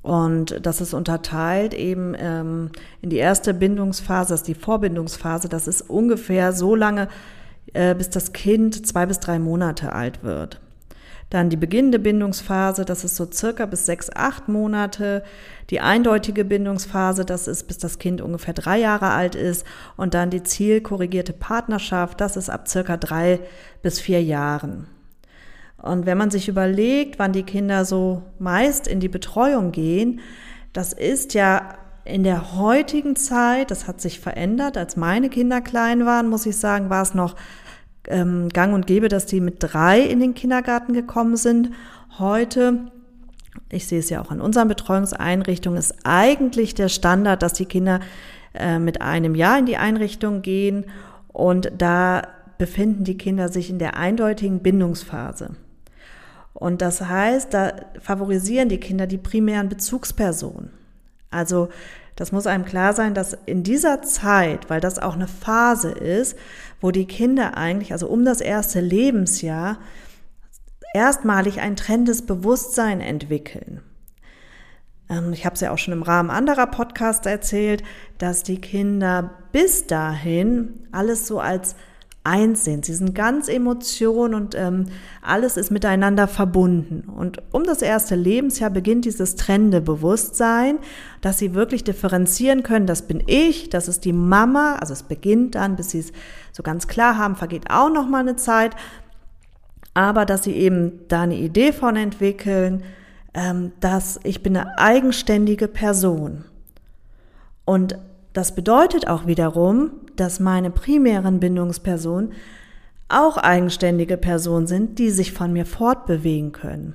Und 0.00 0.64
das 0.64 0.80
ist 0.80 0.94
unterteilt 0.94 1.74
eben 1.74 2.14
ähm, 2.18 2.70
in 3.02 3.10
die 3.10 3.18
erste 3.18 3.52
Bindungsphase, 3.52 4.30
das 4.30 4.40
ist 4.40 4.48
die 4.48 4.54
Vorbindungsphase, 4.54 5.50
das 5.50 5.68
ist 5.68 5.90
ungefähr 5.90 6.54
so 6.54 6.74
lange, 6.74 7.08
äh, 7.74 7.94
bis 7.94 8.08
das 8.08 8.32
Kind 8.32 8.86
zwei 8.86 9.04
bis 9.04 9.20
drei 9.20 9.38
Monate 9.38 9.92
alt 9.92 10.24
wird. 10.24 10.58
Dann 11.32 11.48
die 11.48 11.56
beginnende 11.56 11.98
Bindungsphase, 11.98 12.84
das 12.84 13.04
ist 13.04 13.16
so 13.16 13.26
circa 13.32 13.64
bis 13.64 13.86
sechs, 13.86 14.10
acht 14.14 14.50
Monate. 14.50 15.24
Die 15.70 15.80
eindeutige 15.80 16.44
Bindungsphase, 16.44 17.24
das 17.24 17.48
ist 17.48 17.68
bis 17.68 17.78
das 17.78 17.98
Kind 17.98 18.20
ungefähr 18.20 18.52
drei 18.52 18.78
Jahre 18.78 19.12
alt 19.12 19.34
ist. 19.34 19.64
Und 19.96 20.12
dann 20.12 20.28
die 20.28 20.42
zielkorrigierte 20.42 21.32
Partnerschaft, 21.32 22.20
das 22.20 22.36
ist 22.36 22.50
ab 22.50 22.68
circa 22.68 22.98
drei 22.98 23.40
bis 23.80 23.98
vier 23.98 24.22
Jahren. 24.22 24.88
Und 25.78 26.04
wenn 26.04 26.18
man 26.18 26.30
sich 26.30 26.48
überlegt, 26.48 27.18
wann 27.18 27.32
die 27.32 27.44
Kinder 27.44 27.86
so 27.86 28.24
meist 28.38 28.86
in 28.86 29.00
die 29.00 29.08
Betreuung 29.08 29.72
gehen, 29.72 30.20
das 30.74 30.92
ist 30.92 31.32
ja 31.32 31.78
in 32.04 32.24
der 32.24 32.58
heutigen 32.58 33.16
Zeit, 33.16 33.70
das 33.70 33.88
hat 33.88 34.02
sich 34.02 34.20
verändert, 34.20 34.76
als 34.76 34.96
meine 34.96 35.30
Kinder 35.30 35.62
klein 35.62 36.04
waren, 36.04 36.28
muss 36.28 36.44
ich 36.44 36.58
sagen, 36.58 36.90
war 36.90 37.02
es 37.02 37.14
noch 37.14 37.36
ähm, 38.08 38.48
gang 38.48 38.74
und 38.74 38.86
gäbe, 38.86 39.08
dass 39.08 39.26
die 39.26 39.40
mit 39.40 39.56
drei 39.58 40.00
in 40.00 40.20
den 40.20 40.34
Kindergarten 40.34 40.92
gekommen 40.92 41.36
sind. 41.36 41.70
Heute, 42.18 42.90
ich 43.70 43.86
sehe 43.86 44.00
es 44.00 44.10
ja 44.10 44.20
auch 44.20 44.30
an 44.30 44.40
unseren 44.40 44.68
Betreuungseinrichtungen, 44.68 45.78
ist 45.78 45.94
eigentlich 46.04 46.74
der 46.74 46.88
Standard, 46.88 47.42
dass 47.42 47.52
die 47.52 47.66
Kinder 47.66 48.00
äh, 48.54 48.78
mit 48.78 49.00
einem 49.00 49.34
Jahr 49.34 49.58
in 49.58 49.66
die 49.66 49.76
Einrichtung 49.76 50.42
gehen 50.42 50.86
und 51.28 51.72
da 51.76 52.22
befinden 52.58 53.04
die 53.04 53.18
Kinder 53.18 53.48
sich 53.48 53.70
in 53.70 53.78
der 53.78 53.96
eindeutigen 53.96 54.60
Bindungsphase. 54.60 55.56
Und 56.54 56.82
das 56.82 57.00
heißt, 57.00 57.52
da 57.54 57.72
favorisieren 58.00 58.68
die 58.68 58.78
Kinder 58.78 59.06
die 59.06 59.18
primären 59.18 59.68
Bezugspersonen. 59.68 60.70
Also 61.30 61.70
das 62.14 62.30
muss 62.30 62.46
einem 62.46 62.64
klar 62.64 62.92
sein, 62.92 63.14
dass 63.14 63.36
in 63.46 63.62
dieser 63.62 64.02
Zeit, 64.02 64.68
weil 64.68 64.80
das 64.80 64.98
auch 64.98 65.14
eine 65.14 65.26
Phase 65.26 65.90
ist, 65.90 66.36
wo 66.82 66.90
die 66.90 67.06
Kinder 67.06 67.56
eigentlich, 67.56 67.92
also 67.92 68.08
um 68.08 68.24
das 68.24 68.42
erste 68.42 68.80
Lebensjahr, 68.80 69.78
erstmalig 70.94 71.60
ein 71.60 71.76
trennendes 71.76 72.26
Bewusstsein 72.26 73.00
entwickeln. 73.00 73.80
Ähm, 75.08 75.32
ich 75.32 75.46
habe 75.46 75.54
es 75.54 75.60
ja 75.60 75.70
auch 75.70 75.78
schon 75.78 75.94
im 75.94 76.02
Rahmen 76.02 76.30
anderer 76.30 76.66
Podcasts 76.66 77.26
erzählt, 77.26 77.82
dass 78.18 78.42
die 78.42 78.60
Kinder 78.60 79.30
bis 79.52 79.86
dahin 79.86 80.86
alles 80.92 81.26
so 81.26 81.40
als 81.40 81.76
eins 82.24 82.64
sind. 82.64 82.84
Sie 82.84 82.94
sind 82.94 83.14
ganz 83.14 83.48
Emotion 83.48 84.34
und 84.34 84.54
ähm, 84.54 84.86
alles 85.22 85.56
ist 85.56 85.70
miteinander 85.70 86.28
verbunden. 86.28 87.08
Und 87.08 87.42
um 87.50 87.64
das 87.64 87.82
erste 87.82 88.14
Lebensjahr 88.14 88.70
beginnt 88.70 89.04
dieses 89.04 89.34
trennende 89.34 89.80
Bewusstsein, 89.80 90.78
dass 91.20 91.38
sie 91.38 91.54
wirklich 91.54 91.82
differenzieren 91.82 92.62
können, 92.62 92.86
das 92.86 93.02
bin 93.02 93.22
ich, 93.26 93.70
das 93.70 93.88
ist 93.88 94.04
die 94.04 94.12
Mama. 94.12 94.76
Also 94.76 94.92
es 94.92 95.02
beginnt 95.02 95.56
dann, 95.56 95.74
bis 95.74 95.90
sie 95.90 95.98
es 95.98 96.12
so 96.52 96.62
ganz 96.62 96.86
klar 96.86 97.18
haben, 97.18 97.34
vergeht 97.34 97.70
auch 97.70 97.90
noch 97.90 98.08
mal 98.08 98.20
eine 98.20 98.36
Zeit. 98.36 98.76
Aber 99.94 100.24
dass 100.24 100.44
sie 100.44 100.54
eben 100.54 101.00
da 101.08 101.22
eine 101.22 101.36
Idee 101.36 101.72
von 101.72 101.96
entwickeln, 101.96 102.84
ähm, 103.34 103.72
dass 103.80 104.20
ich 104.22 104.42
bin 104.42 104.56
eine 104.56 104.78
eigenständige 104.78 105.66
Person. 105.66 106.44
Und 107.64 107.98
das 108.32 108.54
bedeutet 108.54 109.08
auch 109.08 109.26
wiederum, 109.26 109.90
dass 110.16 110.40
meine 110.40 110.70
primären 110.70 111.40
Bindungspersonen 111.40 112.32
auch 113.08 113.36
eigenständige 113.36 114.16
Personen 114.16 114.66
sind, 114.66 114.98
die 114.98 115.10
sich 115.10 115.32
von 115.32 115.52
mir 115.52 115.66
fortbewegen 115.66 116.52
können. 116.52 116.94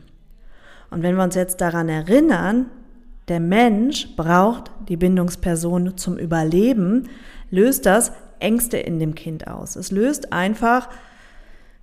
Und 0.90 1.04
wenn 1.04 1.16
wir 1.16 1.24
uns 1.24 1.36
jetzt 1.36 1.62
daran 1.62 1.90
erinnern, 1.90 2.68
der 3.28 3.40
Mensch 3.40 4.16
braucht 4.16 4.72
die 4.88 4.98
Bindungsperson 4.98 5.98
zum 5.98 6.18
Überleben, 6.18 7.10
löst 7.52 7.86
das 7.86 8.14
Ängste 8.40 8.78
in 8.78 9.00
dem 9.00 9.16
Kind 9.16 9.48
aus. 9.48 9.76
Es 9.76 9.92
löst 9.92 10.32
einfach 10.32 10.90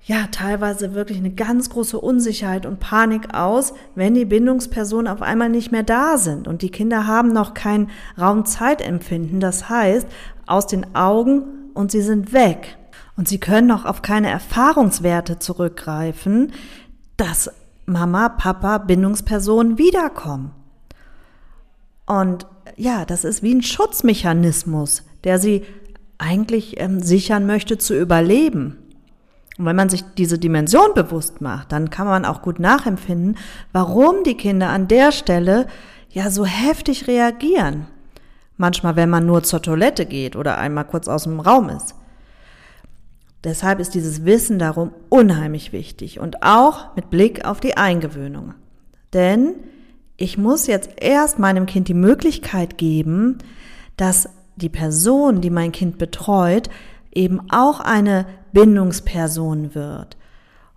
ja, 0.06 0.26
teilweise 0.30 0.94
wirklich 0.94 1.16
eine 1.16 1.30
ganz 1.30 1.70
große 1.70 1.99
Unsicherheit 1.99 2.66
und 2.66 2.78
Panik 2.78 3.34
aus, 3.34 3.73
wenn 3.94 4.14
die 4.14 4.26
Bindungspersonen 4.26 5.08
auf 5.08 5.23
einmal 5.23 5.49
nicht 5.49 5.73
mehr 5.73 5.82
da 5.82 6.18
sind. 6.18 6.46
Und 6.46 6.61
die 6.61 6.70
Kinder 6.70 7.06
haben 7.06 7.32
noch 7.32 7.54
kein 7.54 7.88
Raumzeitempfinden. 8.20 9.40
Das 9.40 9.70
heißt, 9.70 10.06
aus 10.46 10.66
den 10.66 10.94
Augen 10.94 11.70
und 11.73 11.90
sie 11.90 12.02
sind 12.02 12.34
weg. 12.34 12.76
Und 13.16 13.28
sie 13.28 13.38
können 13.38 13.66
noch 13.66 13.87
auf 13.87 14.02
keine 14.02 14.28
Erfahrungswerte 14.28 15.38
zurückgreifen, 15.38 16.52
dass 17.16 17.50
Mama, 17.87 18.28
Papa, 18.28 18.78
Bindungspersonen 18.78 19.78
wiederkommen. 19.78 20.50
Und 22.04 22.46
ja, 22.76 23.06
das 23.06 23.25
ist 23.25 23.42
wie 23.42 23.54
ein 23.54 23.62
Schutzmechanismus, 23.62 25.04
der 25.23 25.38
sie 25.38 25.62
eigentlich 26.18 26.78
ähm, 26.78 27.00
sichern 27.00 27.46
möchte 27.46 27.78
zu 27.78 27.99
überleben. 27.99 28.84
Und 29.58 29.66
wenn 29.66 29.76
man 29.76 29.88
sich 29.88 30.04
diese 30.18 30.38
Dimension 30.38 30.94
bewusst 30.94 31.40
macht, 31.40 31.70
dann 31.70 31.90
kann 31.90 32.06
man 32.06 32.25
auch 32.25 32.42
gut 32.42 32.58
nachempfinden, 32.58 33.37
warum 33.73 34.25
die 34.25 34.37
Kinder 34.37 34.70
an 34.70 34.88
der 34.88 35.12
Stelle 35.12 35.66
ja 36.11 36.30
so 36.30 36.44
heftig 36.44 37.06
reagieren. 37.06 37.87
Manchmal, 38.56 38.96
wenn 38.96 39.11
man 39.11 39.26
nur 39.26 39.42
zur 39.42 39.62
Toilette 39.62 40.06
geht 40.06 40.37
oder 40.37 40.58
einmal 40.58 40.84
kurz 40.84 41.08
aus 41.08 41.25
dem 41.25 41.40
Raum 41.40 41.68
ist. 41.68 41.94
Deshalb 43.44 43.78
ist 43.78 43.94
dieses 43.94 44.25
Wissen 44.25 44.58
darum 44.58 44.92
unheimlich 45.08 45.73
wichtig 45.73 46.18
und 46.18 46.42
auch 46.42 46.96
mit 46.96 47.11
Blick 47.11 47.44
auf 47.44 47.61
die 47.61 47.76
Eingewöhnung. 47.76 48.54
Denn 49.12 49.54
ich 50.16 50.38
muss 50.38 50.66
jetzt 50.66 50.90
erst 50.96 51.38
meinem 51.38 51.66
Kind 51.66 51.88
die 51.88 51.94
Möglichkeit 51.94 52.78
geben, 52.78 53.38
dass 53.96 54.28
die 54.56 54.68
Person, 54.68 55.40
die 55.40 55.50
mein 55.50 55.73
Kind 55.73 55.99
betreut, 55.99 56.70
eben 57.14 57.40
auch 57.50 57.80
eine 57.80 58.26
Bindungsperson 58.52 59.75
wird. 59.75 60.16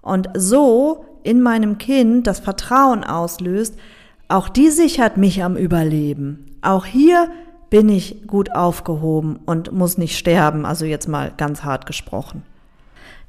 Und 0.01 0.29
so 0.35 1.05
in 1.23 1.41
meinem 1.41 1.77
Kind 1.77 2.27
das 2.27 2.39
Vertrauen 2.39 3.03
auslöst, 3.03 3.77
auch 4.29 4.49
die 4.49 4.69
sichert 4.69 5.17
mich 5.17 5.43
am 5.43 5.55
Überleben. 5.55 6.57
Auch 6.61 6.85
hier 6.85 7.29
bin 7.69 7.89
ich 7.89 8.27
gut 8.27 8.53
aufgehoben 8.53 9.39
und 9.45 9.71
muss 9.71 9.97
nicht 9.97 10.17
sterben, 10.17 10.65
also 10.65 10.85
jetzt 10.85 11.07
mal 11.07 11.33
ganz 11.35 11.63
hart 11.63 11.85
gesprochen. 11.85 12.43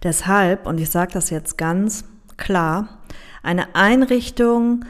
Deshalb, 0.02 0.66
und 0.66 0.78
ich 0.78 0.90
sage 0.90 1.12
das 1.12 1.30
jetzt 1.30 1.58
ganz 1.58 2.04
klar, 2.36 2.88
eine 3.42 3.74
Einrichtung, 3.74 4.84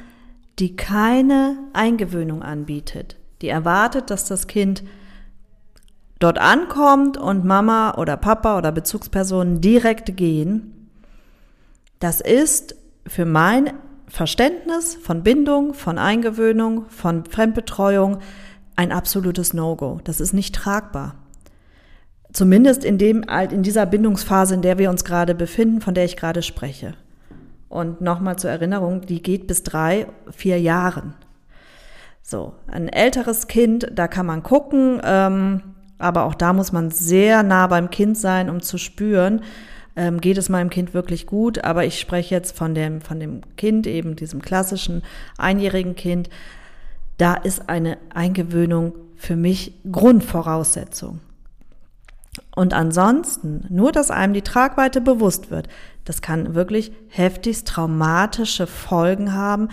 die 0.59 0.77
keine 0.77 1.57
Eingewöhnung 1.73 2.43
anbietet, 2.43 3.17
die 3.41 3.49
erwartet, 3.49 4.11
dass 4.11 4.27
das 4.27 4.47
Kind 4.47 4.83
dort 6.19 6.39
ankommt 6.39 7.17
und 7.17 7.45
Mama 7.45 7.95
oder 7.97 8.17
Papa 8.17 8.59
oder 8.59 8.73
Bezugspersonen 8.73 9.61
direkt 9.61 10.17
gehen, 10.17 10.91
das 12.01 12.21
ist 12.21 12.77
für 13.07 13.25
mein 13.25 13.73
Verständnis 14.09 14.95
von 14.95 15.23
Bindung, 15.23 15.75
von 15.75 15.99
Eingewöhnung, 15.99 16.87
von 16.89 17.25
Fremdbetreuung 17.25 18.19
ein 18.77 18.93
absolutes 18.93 19.53
No-Go. 19.55 20.01
Das 20.05 20.21
ist 20.21 20.33
nicht 20.33 20.55
tragbar. 20.55 21.17
Zumindest 22.33 22.85
in 22.85 22.99
dem, 22.99 23.25
in 23.51 23.63
dieser 23.63 23.87
Bindungsphase, 23.87 24.55
in 24.55 24.63
der 24.63 24.79
wir 24.79 24.91
uns 24.91 25.05
gerade 25.05 25.35
befinden, 25.35 25.81
von 25.81 25.95
der 25.95 26.05
ich 26.05 26.17
gerade 26.17 26.43
spreche. 26.43 26.95
Und 27.69 28.01
nochmal 28.01 28.39
zur 28.39 28.51
Erinnerung, 28.51 29.03
die 29.03 29.23
geht 29.23 29.47
bis 29.47 29.63
drei, 29.63 30.07
vier 30.31 30.61
Jahren. 30.61 31.15
So, 32.23 32.55
ein 32.67 32.89
älteres 32.89 33.47
Kind, 33.47 33.91
da 33.95 34.09
kann 34.09 34.27
man 34.27 34.43
gucken, 34.43 35.01
ähm, 35.03 35.63
aber 35.99 36.25
auch 36.25 36.35
da 36.35 36.53
muss 36.53 36.73
man 36.73 36.91
sehr 36.91 37.43
nah 37.43 37.67
beim 37.67 37.91
Kind 37.91 38.17
sein, 38.17 38.51
um 38.51 38.61
zu 38.61 38.79
spüren, 38.79 39.43
ähm, 39.97 40.21
geht 40.21 40.39
es 40.39 40.49
meinem 40.49 40.71
Kind 40.71 40.95
wirklich 40.95 41.27
gut. 41.27 41.65
Aber 41.65 41.85
ich 41.85 41.99
spreche 41.99 42.35
jetzt 42.35 42.57
von 42.57 42.75
dem, 42.75 43.01
von 43.01 43.19
dem 43.19 43.41
Kind, 43.57 43.87
eben 43.87 44.17
diesem 44.17 44.41
klassischen 44.41 45.03
einjährigen 45.37 45.97
Kind. 45.97 46.31
Da 47.17 47.35
ist 47.35 47.69
eine 47.69 47.99
Eingewöhnung 48.15 48.95
für 49.17 49.35
mich 49.35 49.75
Grundvoraussetzung. 49.91 51.21
Und 52.55 52.73
ansonsten, 52.73 53.67
nur 53.69 53.91
dass 53.91 54.13
einem 54.13 54.33
die 54.33 54.43
Tragweite 54.43 55.01
bewusst 55.01 55.51
wird, 55.51 55.69
das 56.05 56.23
kann 56.23 56.55
wirklich 56.55 56.93
heftigst 57.09 57.67
traumatische 57.67 58.67
Folgen 58.67 59.35
haben, 59.35 59.69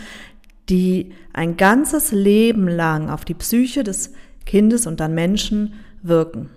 die 0.70 1.14
ein 1.34 1.58
ganzes 1.58 2.12
Leben 2.12 2.68
lang 2.68 3.10
auf 3.10 3.24
die 3.26 3.36
Psyche 3.36 3.84
des 3.84 4.14
Kindes 4.46 4.88
und 4.88 5.00
dann 5.00 5.14
Menschen 5.14 5.74
wirken. 6.08 6.50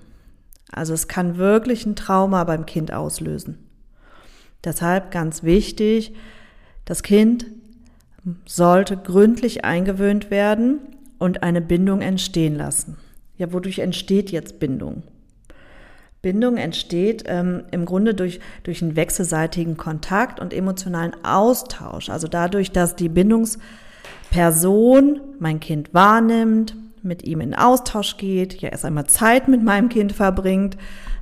Also 0.70 0.94
es 0.94 1.08
kann 1.08 1.38
wirklich 1.38 1.86
ein 1.86 1.96
Trauma 1.96 2.44
beim 2.44 2.66
Kind 2.66 2.92
auslösen. 2.92 3.58
Deshalb 4.64 5.10
ganz 5.10 5.42
wichtig, 5.42 6.14
das 6.84 7.02
Kind 7.02 7.46
sollte 8.44 8.96
gründlich 8.96 9.64
eingewöhnt 9.64 10.30
werden 10.30 10.80
und 11.18 11.42
eine 11.42 11.60
Bindung 11.60 12.00
entstehen 12.00 12.54
lassen. 12.54 12.96
Ja, 13.36 13.52
wodurch 13.52 13.78
entsteht 13.78 14.30
jetzt 14.30 14.58
Bindung? 14.58 15.02
Bindung 16.20 16.56
entsteht 16.56 17.22
ähm, 17.26 17.62
im 17.70 17.84
Grunde 17.84 18.14
durch, 18.14 18.40
durch 18.64 18.82
einen 18.82 18.96
wechselseitigen 18.96 19.76
Kontakt 19.76 20.40
und 20.40 20.52
emotionalen 20.52 21.14
Austausch. 21.24 22.10
Also 22.10 22.26
dadurch, 22.26 22.72
dass 22.72 22.96
die 22.96 23.08
Bindungsperson 23.08 25.20
mein 25.38 25.60
Kind 25.60 25.94
wahrnimmt, 25.94 26.74
mit 27.08 27.24
ihm 27.24 27.40
in 27.40 27.54
Austausch 27.54 28.16
geht, 28.16 28.60
ja 28.60 28.68
erst 28.68 28.84
einmal 28.84 29.06
Zeit 29.06 29.48
mit 29.48 29.62
meinem 29.62 29.88
Kind 29.88 30.12
verbringt, 30.12 30.76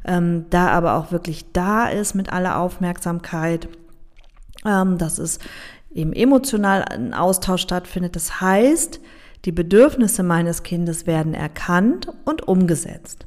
ähm, 0.04 0.46
da 0.50 0.68
aber 0.68 0.94
auch 0.96 1.12
wirklich 1.12 1.52
da 1.52 1.88
ist 1.88 2.14
mit 2.14 2.32
aller 2.32 2.58
Aufmerksamkeit, 2.58 3.68
ähm, 4.64 4.98
dass 4.98 5.18
es 5.18 5.38
eben 5.94 6.12
emotional 6.12 6.82
ein 6.82 7.14
Austausch 7.14 7.62
stattfindet. 7.62 8.16
Das 8.16 8.40
heißt, 8.40 9.00
die 9.44 9.52
Bedürfnisse 9.52 10.22
meines 10.22 10.62
Kindes 10.62 11.06
werden 11.06 11.32
erkannt 11.32 12.08
und 12.24 12.46
umgesetzt. 12.46 13.26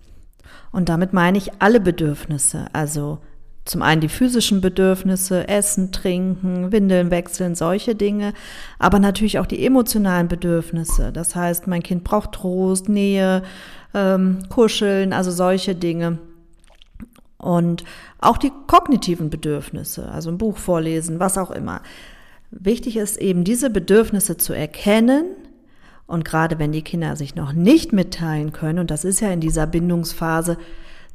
Und 0.71 0.89
damit 0.89 1.13
meine 1.13 1.37
ich 1.37 1.51
alle 1.59 1.79
Bedürfnisse, 1.79 2.67
also 2.73 3.19
zum 3.65 3.81
einen 3.81 4.01
die 4.01 4.09
physischen 4.09 4.61
Bedürfnisse, 4.61 5.47
Essen, 5.47 5.91
Trinken, 5.91 6.71
Windeln 6.71 7.11
wechseln, 7.11 7.55
solche 7.55 7.95
Dinge, 7.95 8.33
aber 8.79 8.99
natürlich 8.99 9.39
auch 9.39 9.45
die 9.45 9.63
emotionalen 9.65 10.27
Bedürfnisse. 10.27 11.11
Das 11.11 11.35
heißt, 11.35 11.67
mein 11.67 11.83
Kind 11.83 12.03
braucht 12.03 12.31
Trost, 12.33 12.89
Nähe, 12.89 13.43
ähm, 13.93 14.39
Kuscheln, 14.49 15.13
also 15.13 15.31
solche 15.31 15.75
Dinge. 15.75 16.19
Und 17.37 17.83
auch 18.19 18.37
die 18.37 18.51
kognitiven 18.67 19.29
Bedürfnisse, 19.29 20.09
also 20.09 20.29
ein 20.29 20.37
Buch 20.37 20.57
vorlesen, 20.57 21.19
was 21.19 21.37
auch 21.37 21.51
immer. 21.51 21.81
Wichtig 22.51 22.97
ist 22.97 23.17
eben, 23.17 23.43
diese 23.43 23.69
Bedürfnisse 23.69 24.37
zu 24.37 24.53
erkennen, 24.53 25.25
und 26.07 26.25
gerade 26.25 26.57
wenn 26.57 26.71
die 26.71 26.81
Kinder 26.81 27.15
sich 27.15 27.35
noch 27.35 27.53
nicht 27.53 27.93
mitteilen 27.93 28.51
können, 28.51 28.79
und 28.79 28.89
das 28.89 29.05
ist 29.05 29.19
ja 29.19 29.29
in 29.29 29.41
dieser 29.41 29.67
Bindungsphase 29.67 30.57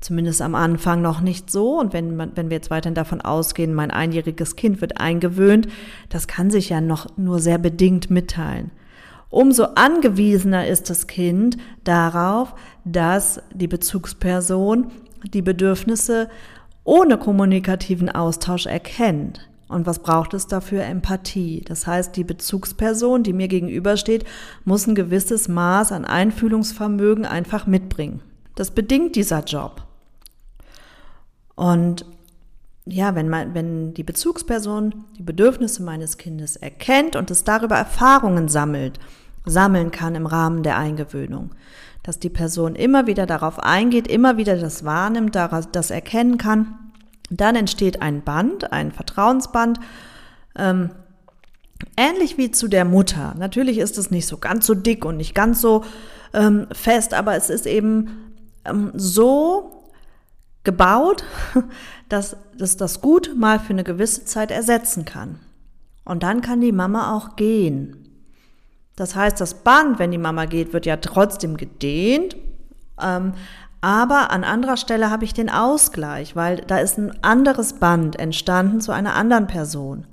zumindest 0.04 0.42
am 0.42 0.54
Anfang 0.54 1.02
noch 1.02 1.20
nicht 1.20 1.50
so. 1.50 1.80
Und 1.80 1.92
wenn, 1.92 2.14
man, 2.14 2.32
wenn 2.34 2.50
wir 2.50 2.56
jetzt 2.56 2.70
weiterhin 2.70 2.94
davon 2.94 3.20
ausgehen, 3.20 3.74
mein 3.74 3.90
einjähriges 3.90 4.54
Kind 4.54 4.80
wird 4.80 5.00
eingewöhnt, 5.00 5.66
das 6.10 6.28
kann 6.28 6.50
sich 6.50 6.68
ja 6.68 6.80
noch 6.80 7.16
nur 7.16 7.38
sehr 7.40 7.58
bedingt 7.58 8.10
mitteilen. 8.10 8.70
Umso 9.30 9.64
angewiesener 9.74 10.68
ist 10.68 10.90
das 10.90 11.06
Kind 11.06 11.56
darauf, 11.82 12.54
dass 12.84 13.42
die 13.52 13.66
Bezugsperson 13.66 14.92
die 15.32 15.42
Bedürfnisse 15.42 16.28
ohne 16.84 17.16
kommunikativen 17.16 18.10
Austausch 18.10 18.66
erkennt. 18.66 19.48
Und 19.68 19.86
was 19.86 20.00
braucht 20.00 20.34
es 20.34 20.46
dafür? 20.46 20.84
Empathie. 20.84 21.62
Das 21.64 21.86
heißt, 21.86 22.14
die 22.14 22.24
Bezugsperson, 22.24 23.22
die 23.22 23.32
mir 23.32 23.48
gegenübersteht, 23.48 24.24
muss 24.64 24.86
ein 24.86 24.94
gewisses 24.94 25.48
Maß 25.48 25.92
an 25.92 26.04
Einfühlungsvermögen 26.04 27.24
einfach 27.24 27.66
mitbringen. 27.66 28.20
Das 28.54 28.70
bedingt 28.70 29.16
dieser 29.16 29.42
Job. 29.42 29.83
Und 31.54 32.04
ja, 32.86 33.14
wenn, 33.14 33.28
man, 33.28 33.54
wenn 33.54 33.94
die 33.94 34.02
Bezugsperson 34.02 35.04
die 35.18 35.22
Bedürfnisse 35.22 35.82
meines 35.82 36.18
Kindes 36.18 36.56
erkennt 36.56 37.16
und 37.16 37.30
es 37.30 37.44
darüber 37.44 37.76
Erfahrungen 37.76 38.48
sammelt, 38.48 38.98
sammeln 39.46 39.90
kann 39.90 40.14
im 40.14 40.26
Rahmen 40.26 40.62
der 40.62 40.76
Eingewöhnung, 40.76 41.50
dass 42.02 42.18
die 42.18 42.30
Person 42.30 42.74
immer 42.74 43.06
wieder 43.06 43.26
darauf 43.26 43.58
eingeht, 43.58 44.06
immer 44.08 44.36
wieder 44.36 44.56
das 44.56 44.84
wahrnimmt, 44.84 45.34
das 45.34 45.90
erkennen 45.90 46.38
kann, 46.38 46.78
dann 47.30 47.56
entsteht 47.56 48.02
ein 48.02 48.22
Band, 48.22 48.72
ein 48.72 48.92
Vertrauensband, 48.92 49.80
ähm, 50.56 50.90
ähnlich 51.96 52.36
wie 52.36 52.50
zu 52.50 52.68
der 52.68 52.84
Mutter. 52.84 53.34
Natürlich 53.38 53.78
ist 53.78 53.98
es 53.98 54.10
nicht 54.10 54.26
so 54.26 54.38
ganz 54.38 54.66
so 54.66 54.74
dick 54.74 55.04
und 55.04 55.16
nicht 55.16 55.34
ganz 55.34 55.60
so 55.60 55.84
ähm, 56.34 56.66
fest, 56.72 57.14
aber 57.14 57.34
es 57.36 57.48
ist 57.48 57.66
eben 57.66 58.10
ähm, 58.64 58.92
so 58.94 59.83
gebaut, 60.64 61.24
dass 62.08 62.36
das 62.56 62.76
das 62.76 63.00
gut 63.00 63.32
mal 63.36 63.58
für 63.58 63.72
eine 63.72 63.84
gewisse 63.84 64.24
Zeit 64.24 64.50
ersetzen 64.50 65.04
kann. 65.04 65.38
Und 66.04 66.22
dann 66.22 66.40
kann 66.40 66.60
die 66.60 66.72
Mama 66.72 67.16
auch 67.16 67.36
gehen. 67.36 68.08
Das 68.96 69.16
heißt, 69.16 69.40
das 69.40 69.54
Band, 69.54 69.98
wenn 69.98 70.10
die 70.10 70.18
Mama 70.18 70.44
geht, 70.44 70.72
wird 70.72 70.86
ja 70.86 70.96
trotzdem 70.98 71.56
gedehnt. 71.56 72.36
Ähm, 73.00 73.32
aber 73.80 74.30
an 74.30 74.44
anderer 74.44 74.76
Stelle 74.76 75.10
habe 75.10 75.24
ich 75.24 75.34
den 75.34 75.50
Ausgleich, 75.50 76.36
weil 76.36 76.58
da 76.58 76.78
ist 76.78 76.96
ein 76.98 77.22
anderes 77.22 77.74
Band 77.74 78.18
entstanden 78.18 78.80
zu 78.80 78.92
einer 78.92 79.14
anderen 79.14 79.46
Person, 79.46 80.06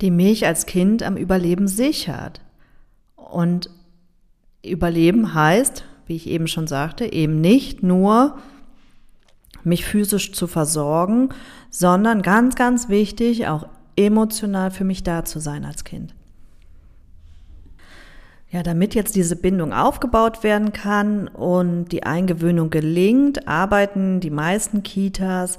die 0.00 0.10
mich 0.10 0.46
als 0.46 0.66
Kind 0.66 1.02
am 1.02 1.16
Überleben 1.16 1.68
sichert. 1.68 2.40
Und 3.16 3.70
Überleben 4.62 5.34
heißt, 5.34 5.84
wie 6.06 6.16
ich 6.16 6.28
eben 6.28 6.48
schon 6.48 6.66
sagte, 6.66 7.12
eben 7.12 7.40
nicht 7.40 7.82
nur 7.82 8.36
mich 9.66 9.84
physisch 9.84 10.32
zu 10.32 10.46
versorgen, 10.46 11.30
sondern 11.70 12.22
ganz, 12.22 12.54
ganz 12.54 12.88
wichtig, 12.88 13.46
auch 13.46 13.66
emotional 13.96 14.70
für 14.70 14.84
mich 14.84 15.02
da 15.02 15.24
zu 15.24 15.38
sein 15.38 15.64
als 15.64 15.84
Kind. 15.84 16.14
Ja, 18.50 18.62
damit 18.62 18.94
jetzt 18.94 19.16
diese 19.16 19.36
Bindung 19.36 19.72
aufgebaut 19.72 20.44
werden 20.44 20.72
kann 20.72 21.26
und 21.28 21.88
die 21.88 22.04
Eingewöhnung 22.04 22.70
gelingt, 22.70 23.48
arbeiten 23.48 24.20
die 24.20 24.30
meisten 24.30 24.82
Kitas, 24.84 25.58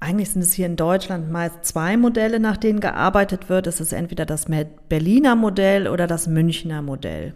eigentlich 0.00 0.30
sind 0.30 0.42
es 0.42 0.52
hier 0.52 0.66
in 0.66 0.76
Deutschland 0.76 1.30
meist 1.30 1.64
zwei 1.64 1.96
Modelle, 1.96 2.38
nach 2.38 2.56
denen 2.56 2.80
gearbeitet 2.80 3.48
wird. 3.48 3.66
Es 3.66 3.80
ist 3.80 3.92
entweder 3.92 4.26
das 4.26 4.46
Berliner 4.88 5.34
Modell 5.34 5.88
oder 5.88 6.06
das 6.06 6.28
Münchner 6.28 6.82
Modell. 6.82 7.34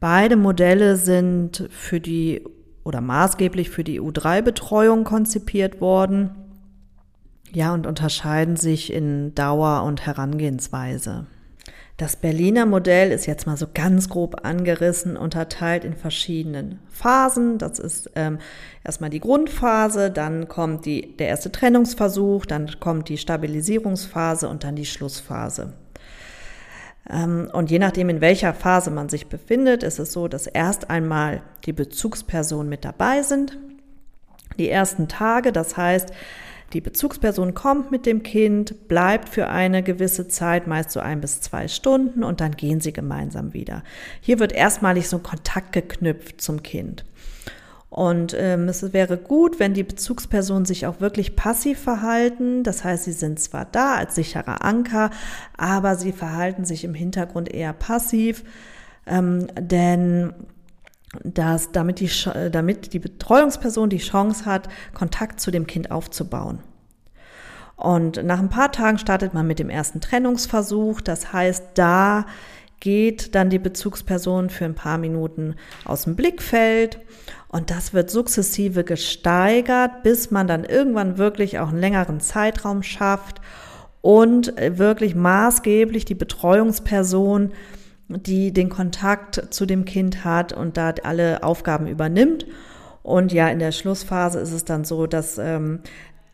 Beide 0.00 0.36
Modelle 0.36 0.96
sind 0.96 1.68
für 1.70 2.00
die 2.00 2.42
oder 2.88 3.02
maßgeblich 3.02 3.68
für 3.68 3.84
die 3.84 4.00
U3-Betreuung 4.00 5.04
konzipiert 5.04 5.82
worden. 5.82 6.30
Ja, 7.52 7.74
und 7.74 7.86
unterscheiden 7.86 8.56
sich 8.56 8.90
in 8.90 9.34
Dauer 9.34 9.82
und 9.82 10.06
Herangehensweise. 10.06 11.26
Das 11.98 12.16
Berliner 12.16 12.64
Modell 12.64 13.10
ist 13.10 13.26
jetzt 13.26 13.46
mal 13.46 13.58
so 13.58 13.66
ganz 13.74 14.08
grob 14.08 14.46
angerissen, 14.46 15.18
unterteilt 15.18 15.84
in 15.84 15.96
verschiedenen 15.96 16.78
Phasen. 16.88 17.58
Das 17.58 17.78
ist 17.78 18.10
ähm, 18.14 18.38
erstmal 18.84 19.10
die 19.10 19.20
Grundphase, 19.20 20.10
dann 20.10 20.48
kommt 20.48 20.86
die, 20.86 21.14
der 21.18 21.28
erste 21.28 21.52
Trennungsversuch, 21.52 22.46
dann 22.46 22.80
kommt 22.80 23.10
die 23.10 23.18
Stabilisierungsphase 23.18 24.48
und 24.48 24.64
dann 24.64 24.76
die 24.76 24.86
Schlussphase. 24.86 25.74
Ähm, 27.10 27.48
und 27.52 27.70
je 27.70 27.78
nachdem, 27.78 28.08
in 28.08 28.20
welcher 28.20 28.54
Phase 28.54 28.90
man 28.90 29.08
sich 29.08 29.28
befindet, 29.28 29.82
ist 29.82 29.98
es 29.98 30.12
so, 30.12 30.28
dass 30.28 30.46
erst 30.46 30.90
einmal 30.90 31.42
die 31.64 31.72
Bezugspersonen 31.72 32.68
mit 32.68 32.84
dabei 32.84 33.22
sind. 33.22 33.58
Die 34.58 34.68
ersten 34.68 35.08
Tage, 35.08 35.52
das 35.52 35.76
heißt, 35.76 36.12
Die 36.74 36.82
Bezugsperson 36.82 37.54
kommt 37.54 37.90
mit 37.90 38.04
dem 38.04 38.22
Kind, 38.22 38.88
bleibt 38.88 39.30
für 39.30 39.48
eine 39.48 39.82
gewisse 39.82 40.28
Zeit, 40.28 40.66
meist 40.66 40.90
so 40.90 41.00
ein 41.00 41.20
bis 41.22 41.40
zwei 41.40 41.66
Stunden, 41.66 42.22
und 42.22 42.42
dann 42.42 42.52
gehen 42.52 42.80
sie 42.80 42.92
gemeinsam 42.92 43.54
wieder. 43.54 43.82
Hier 44.20 44.38
wird 44.38 44.52
erstmalig 44.52 45.08
so 45.08 45.16
ein 45.16 45.22
Kontakt 45.22 45.72
geknüpft 45.72 46.42
zum 46.42 46.62
Kind. 46.62 47.06
Und 47.90 48.34
ähm, 48.38 48.68
es 48.68 48.92
wäre 48.92 49.16
gut, 49.16 49.58
wenn 49.58 49.72
die 49.72 49.82
Bezugspersonen 49.82 50.66
sich 50.66 50.86
auch 50.86 51.00
wirklich 51.00 51.36
passiv 51.36 51.78
verhalten. 51.78 52.62
Das 52.62 52.84
heißt, 52.84 53.04
sie 53.04 53.12
sind 53.12 53.40
zwar 53.40 53.64
da 53.64 53.94
als 53.94 54.14
sicherer 54.14 54.62
Anker, 54.62 55.10
aber 55.56 55.96
sie 55.96 56.12
verhalten 56.12 56.64
sich 56.64 56.84
im 56.84 56.92
Hintergrund 56.94 57.52
eher 57.52 57.72
passiv, 57.72 58.44
ähm, 59.06 59.46
denn 59.58 60.34
dass, 61.24 61.72
damit, 61.72 62.00
die, 62.00 62.10
damit 62.52 62.92
die 62.92 62.98
Betreuungsperson 62.98 63.88
die 63.88 63.98
Chance 63.98 64.44
hat, 64.44 64.68
Kontakt 64.92 65.40
zu 65.40 65.50
dem 65.50 65.66
Kind 65.66 65.90
aufzubauen. 65.90 66.58
Und 67.76 68.22
nach 68.24 68.40
ein 68.40 68.50
paar 68.50 68.72
Tagen 68.72 68.98
startet 68.98 69.32
man 69.32 69.46
mit 69.46 69.58
dem 69.58 69.70
ersten 69.70 70.00
Trennungsversuch. 70.00 71.00
Das 71.00 71.32
heißt, 71.32 71.64
da 71.74 72.26
geht 72.80 73.34
dann 73.34 73.50
die 73.50 73.58
Bezugsperson 73.58 74.50
für 74.50 74.64
ein 74.64 74.74
paar 74.74 74.98
Minuten 74.98 75.54
aus 75.84 76.04
dem 76.04 76.16
Blickfeld 76.16 77.00
und 77.48 77.70
das 77.70 77.94
wird 77.94 78.10
sukzessive 78.10 78.84
gesteigert, 78.84 80.02
bis 80.02 80.30
man 80.30 80.46
dann 80.46 80.64
irgendwann 80.64 81.16
wirklich 81.16 81.58
auch 81.58 81.68
einen 81.68 81.80
längeren 81.80 82.20
Zeitraum 82.20 82.82
schafft 82.82 83.40
und 84.02 84.52
wirklich 84.56 85.14
maßgeblich 85.14 86.04
die 86.04 86.14
Betreuungsperson, 86.14 87.52
die 88.08 88.52
den 88.52 88.68
Kontakt 88.68 89.42
zu 89.50 89.64
dem 89.64 89.86
Kind 89.86 90.24
hat 90.24 90.52
und 90.52 90.76
da 90.76 90.92
alle 91.02 91.42
Aufgaben 91.42 91.86
übernimmt. 91.86 92.46
Und 93.02 93.32
ja, 93.32 93.48
in 93.48 93.58
der 93.58 93.72
Schlussphase 93.72 94.40
ist 94.40 94.52
es 94.52 94.64
dann 94.66 94.84
so, 94.84 95.06
dass 95.06 95.38
ähm, 95.38 95.80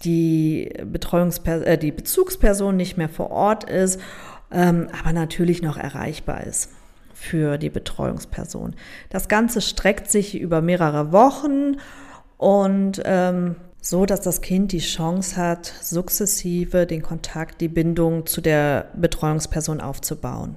die, 0.02 0.72
Betreuungsperson, 0.84 1.66
äh, 1.66 1.78
die 1.78 1.92
Bezugsperson 1.92 2.76
nicht 2.76 2.96
mehr 2.96 3.08
vor 3.08 3.30
Ort 3.30 3.70
ist, 3.70 4.00
ähm, 4.50 4.88
aber 5.00 5.12
natürlich 5.12 5.62
noch 5.62 5.76
erreichbar 5.76 6.44
ist 6.44 6.70
für 7.24 7.58
die 7.58 7.70
Betreuungsperson. 7.70 8.74
Das 9.10 9.28
Ganze 9.28 9.60
streckt 9.60 10.10
sich 10.10 10.38
über 10.38 10.60
mehrere 10.60 11.12
Wochen 11.12 11.76
und 12.36 13.02
ähm, 13.04 13.56
so, 13.80 14.06
dass 14.06 14.20
das 14.20 14.40
Kind 14.40 14.72
die 14.72 14.78
Chance 14.78 15.36
hat, 15.36 15.66
sukzessive 15.66 16.86
den 16.86 17.02
Kontakt, 17.02 17.60
die 17.60 17.68
Bindung 17.68 18.26
zu 18.26 18.40
der 18.40 18.90
Betreuungsperson 18.94 19.80
aufzubauen. 19.80 20.56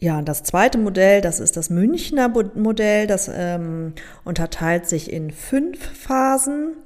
Ja, 0.00 0.22
das 0.22 0.42
zweite 0.42 0.78
Modell, 0.78 1.20
das 1.20 1.40
ist 1.40 1.56
das 1.56 1.68
Münchner 1.68 2.28
Modell, 2.28 3.06
das 3.06 3.30
ähm, 3.32 3.92
unterteilt 4.24 4.86
sich 4.86 5.12
in 5.12 5.30
fünf 5.30 5.78
Phasen. 5.78 6.76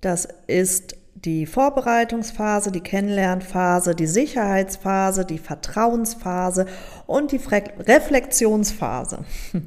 Das 0.00 0.28
ist 0.46 0.96
die 1.14 1.46
Vorbereitungsphase, 1.46 2.72
die 2.72 2.80
Kennenlernphase, 2.80 3.94
die 3.94 4.06
Sicherheitsphase, 4.06 5.24
die 5.24 5.38
Vertrauensphase 5.38 6.66
und 7.06 7.32
die 7.32 7.40
Reflexionsphase. 7.46 9.24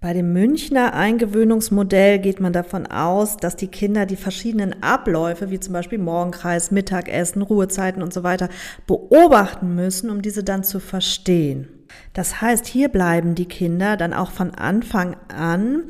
Bei 0.00 0.12
dem 0.14 0.32
Münchner 0.32 0.94
Eingewöhnungsmodell 0.94 2.18
geht 2.18 2.40
man 2.40 2.52
davon 2.52 2.88
aus, 2.88 3.36
dass 3.36 3.54
die 3.54 3.68
Kinder 3.68 4.04
die 4.04 4.16
verschiedenen 4.16 4.82
Abläufe, 4.82 5.50
wie 5.50 5.60
zum 5.60 5.74
Beispiel 5.74 5.98
Morgenkreis, 5.98 6.72
Mittagessen, 6.72 7.40
Ruhezeiten 7.40 8.02
und 8.02 8.12
so 8.12 8.24
weiter, 8.24 8.48
beobachten 8.88 9.76
müssen, 9.76 10.10
um 10.10 10.20
diese 10.20 10.42
dann 10.42 10.64
zu 10.64 10.80
verstehen. 10.80 11.68
Das 12.14 12.40
heißt, 12.40 12.66
hier 12.66 12.88
bleiben 12.88 13.36
die 13.36 13.46
Kinder 13.46 13.96
dann 13.96 14.12
auch 14.12 14.32
von 14.32 14.50
Anfang 14.50 15.16
an 15.28 15.84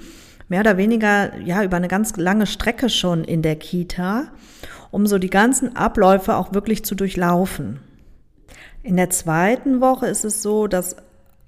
mehr 0.53 0.61
oder 0.61 0.77
weniger 0.77 1.35
ja 1.39 1.65
über 1.65 1.79
eine 1.79 1.89
ganz 1.89 2.15
lange 2.19 2.47
Strecke 2.47 2.91
schon 2.91 3.25
in 3.25 3.41
der 3.41 3.57
Kita, 3.57 4.25
um 4.91 5.07
so 5.07 5.17
die 5.17 5.31
ganzen 5.31 5.77
Abläufe 5.77 6.37
auch 6.37 6.53
wirklich 6.53 6.85
zu 6.85 6.95
durchlaufen. 6.95 7.81
In 8.83 8.99
der 8.99 9.09
zweiten 9.09 9.81
Woche 9.81 10.09
ist 10.09 10.27
es 10.27 10.43
so, 10.43 10.67
dass 10.67 10.97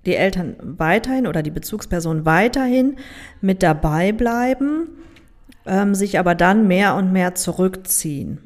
die 0.07 0.15
Eltern 0.15 0.57
weiterhin 0.63 1.27
oder 1.27 1.43
die 1.43 1.51
Bezugsperson 1.51 2.25
weiterhin 2.25 2.97
mit 3.43 3.63
dabei 3.63 4.11
bleiben, 4.13 4.89
ähm, 5.67 5.95
sich 5.95 6.19
aber 6.19 6.35
dann 6.35 6.67
mehr 6.67 6.95
und 6.95 7.13
mehr 7.13 7.35
zurückziehen. 7.35 8.39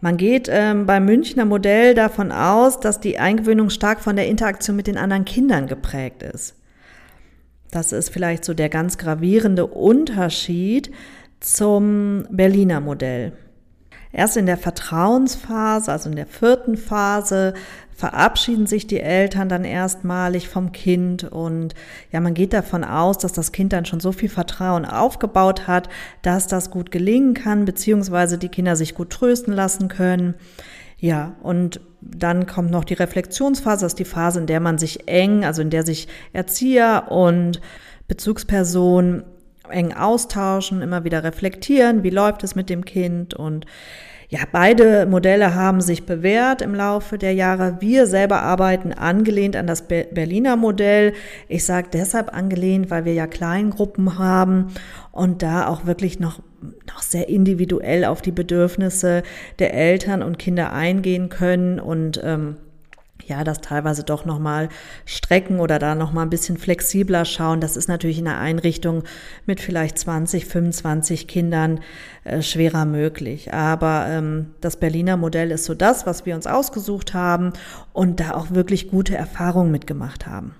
Man 0.00 0.16
geht 0.16 0.48
ähm, 0.48 0.86
beim 0.86 1.04
Münchner 1.04 1.44
Modell 1.44 1.94
davon 1.94 2.30
aus, 2.30 2.78
dass 2.78 3.00
die 3.00 3.18
Eingewöhnung 3.18 3.70
stark 3.70 3.98
von 3.98 4.14
der 4.14 4.28
Interaktion 4.28 4.76
mit 4.76 4.86
den 4.86 4.96
anderen 4.96 5.24
Kindern 5.24 5.66
geprägt 5.66 6.22
ist. 6.22 6.54
Das 7.70 7.92
ist 7.92 8.10
vielleicht 8.10 8.44
so 8.44 8.54
der 8.54 8.68
ganz 8.68 8.98
gravierende 8.98 9.66
Unterschied 9.66 10.90
zum 11.40 12.26
Berliner 12.30 12.80
Modell. 12.80 13.32
Erst 14.10 14.38
in 14.38 14.46
der 14.46 14.56
Vertrauensphase, 14.56 15.92
also 15.92 16.08
in 16.08 16.16
der 16.16 16.26
vierten 16.26 16.76
Phase, 16.76 17.52
verabschieden 17.94 18.66
sich 18.66 18.86
die 18.86 19.00
Eltern 19.00 19.48
dann 19.48 19.64
erstmalig 19.64 20.48
vom 20.48 20.72
Kind 20.72 21.24
und 21.24 21.74
ja, 22.12 22.20
man 22.20 22.32
geht 22.32 22.52
davon 22.52 22.84
aus, 22.84 23.18
dass 23.18 23.32
das 23.32 23.50
Kind 23.52 23.72
dann 23.72 23.84
schon 23.84 24.00
so 24.00 24.12
viel 24.12 24.28
Vertrauen 24.28 24.84
aufgebaut 24.84 25.66
hat, 25.66 25.88
dass 26.22 26.46
das 26.46 26.70
gut 26.70 26.90
gelingen 26.90 27.34
kann, 27.34 27.64
beziehungsweise 27.64 28.38
die 28.38 28.48
Kinder 28.48 28.76
sich 28.76 28.94
gut 28.94 29.10
trösten 29.10 29.52
lassen 29.52 29.88
können. 29.88 30.34
Ja, 31.00 31.36
und 31.42 31.80
dann 32.00 32.46
kommt 32.46 32.70
noch 32.70 32.84
die 32.84 32.94
Reflexionsphase, 32.94 33.84
das 33.84 33.92
ist 33.92 33.98
die 33.98 34.04
Phase, 34.04 34.40
in 34.40 34.46
der 34.46 34.60
man 34.60 34.78
sich 34.78 35.08
eng, 35.08 35.44
also 35.44 35.62
in 35.62 35.70
der 35.70 35.84
sich 35.84 36.08
Erzieher 36.32 37.06
und 37.10 37.60
Bezugsperson 38.08 39.24
eng 39.68 39.92
austauschen, 39.92 40.82
immer 40.82 41.04
wieder 41.04 41.22
reflektieren, 41.24 42.02
wie 42.02 42.10
läuft 42.10 42.42
es 42.42 42.54
mit 42.54 42.70
dem 42.70 42.84
Kind 42.84 43.34
und 43.34 43.66
ja, 44.30 44.40
beide 44.52 45.06
Modelle 45.06 45.54
haben 45.54 45.80
sich 45.80 46.04
bewährt 46.04 46.60
im 46.60 46.74
Laufe 46.74 47.16
der 47.16 47.32
Jahre. 47.32 47.78
Wir 47.80 48.06
selber 48.06 48.42
arbeiten 48.42 48.92
angelehnt 48.92 49.56
an 49.56 49.66
das 49.66 49.88
Berliner 49.88 50.56
Modell. 50.56 51.14
Ich 51.48 51.64
sage 51.64 51.88
deshalb 51.90 52.34
angelehnt, 52.34 52.90
weil 52.90 53.06
wir 53.06 53.14
ja 53.14 53.26
Kleingruppen 53.26 54.18
haben 54.18 54.66
und 55.12 55.42
da 55.42 55.66
auch 55.66 55.86
wirklich 55.86 56.20
noch, 56.20 56.40
noch 56.86 57.00
sehr 57.00 57.30
individuell 57.30 58.04
auf 58.04 58.20
die 58.20 58.30
Bedürfnisse 58.30 59.22
der 59.60 59.72
Eltern 59.72 60.22
und 60.22 60.38
Kinder 60.38 60.74
eingehen 60.74 61.30
können 61.30 61.80
und 61.80 62.20
ähm, 62.22 62.56
ja, 63.28 63.44
das 63.44 63.60
teilweise 63.60 64.04
doch 64.04 64.24
nochmal 64.24 64.68
strecken 65.04 65.60
oder 65.60 65.78
da 65.78 65.94
nochmal 65.94 66.26
ein 66.26 66.30
bisschen 66.30 66.58
flexibler 66.58 67.24
schauen. 67.24 67.60
Das 67.60 67.76
ist 67.76 67.88
natürlich 67.88 68.18
in 68.18 68.28
einer 68.28 68.38
Einrichtung 68.38 69.04
mit 69.46 69.60
vielleicht 69.60 69.98
20, 69.98 70.46
25 70.46 71.28
Kindern 71.28 71.80
äh, 72.24 72.42
schwerer 72.42 72.84
möglich. 72.84 73.52
Aber 73.52 74.06
ähm, 74.08 74.54
das 74.60 74.76
Berliner 74.76 75.16
Modell 75.16 75.50
ist 75.50 75.64
so 75.64 75.74
das, 75.74 76.06
was 76.06 76.26
wir 76.26 76.34
uns 76.34 76.46
ausgesucht 76.46 77.14
haben 77.14 77.52
und 77.92 78.20
da 78.20 78.32
auch 78.32 78.50
wirklich 78.50 78.88
gute 78.88 79.16
Erfahrungen 79.16 79.70
mitgemacht 79.70 80.26
haben. 80.26 80.54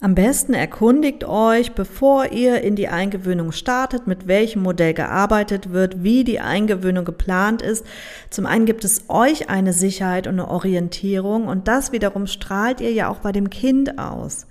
Am 0.00 0.14
besten 0.14 0.54
erkundigt 0.54 1.24
euch, 1.24 1.72
bevor 1.72 2.26
ihr 2.30 2.60
in 2.60 2.76
die 2.76 2.86
Eingewöhnung 2.86 3.50
startet, 3.50 4.06
mit 4.06 4.28
welchem 4.28 4.62
Modell 4.62 4.94
gearbeitet 4.94 5.72
wird, 5.72 6.04
wie 6.04 6.22
die 6.22 6.38
Eingewöhnung 6.38 7.04
geplant 7.04 7.62
ist. 7.62 7.84
Zum 8.30 8.46
einen 8.46 8.64
gibt 8.64 8.84
es 8.84 9.06
euch 9.08 9.50
eine 9.50 9.72
Sicherheit 9.72 10.28
und 10.28 10.34
eine 10.34 10.48
Orientierung 10.48 11.48
und 11.48 11.66
das 11.66 11.90
wiederum 11.90 12.28
strahlt 12.28 12.80
ihr 12.80 12.92
ja 12.92 13.08
auch 13.08 13.18
bei 13.18 13.32
dem 13.32 13.50
Kind 13.50 13.98
aus. 13.98 14.46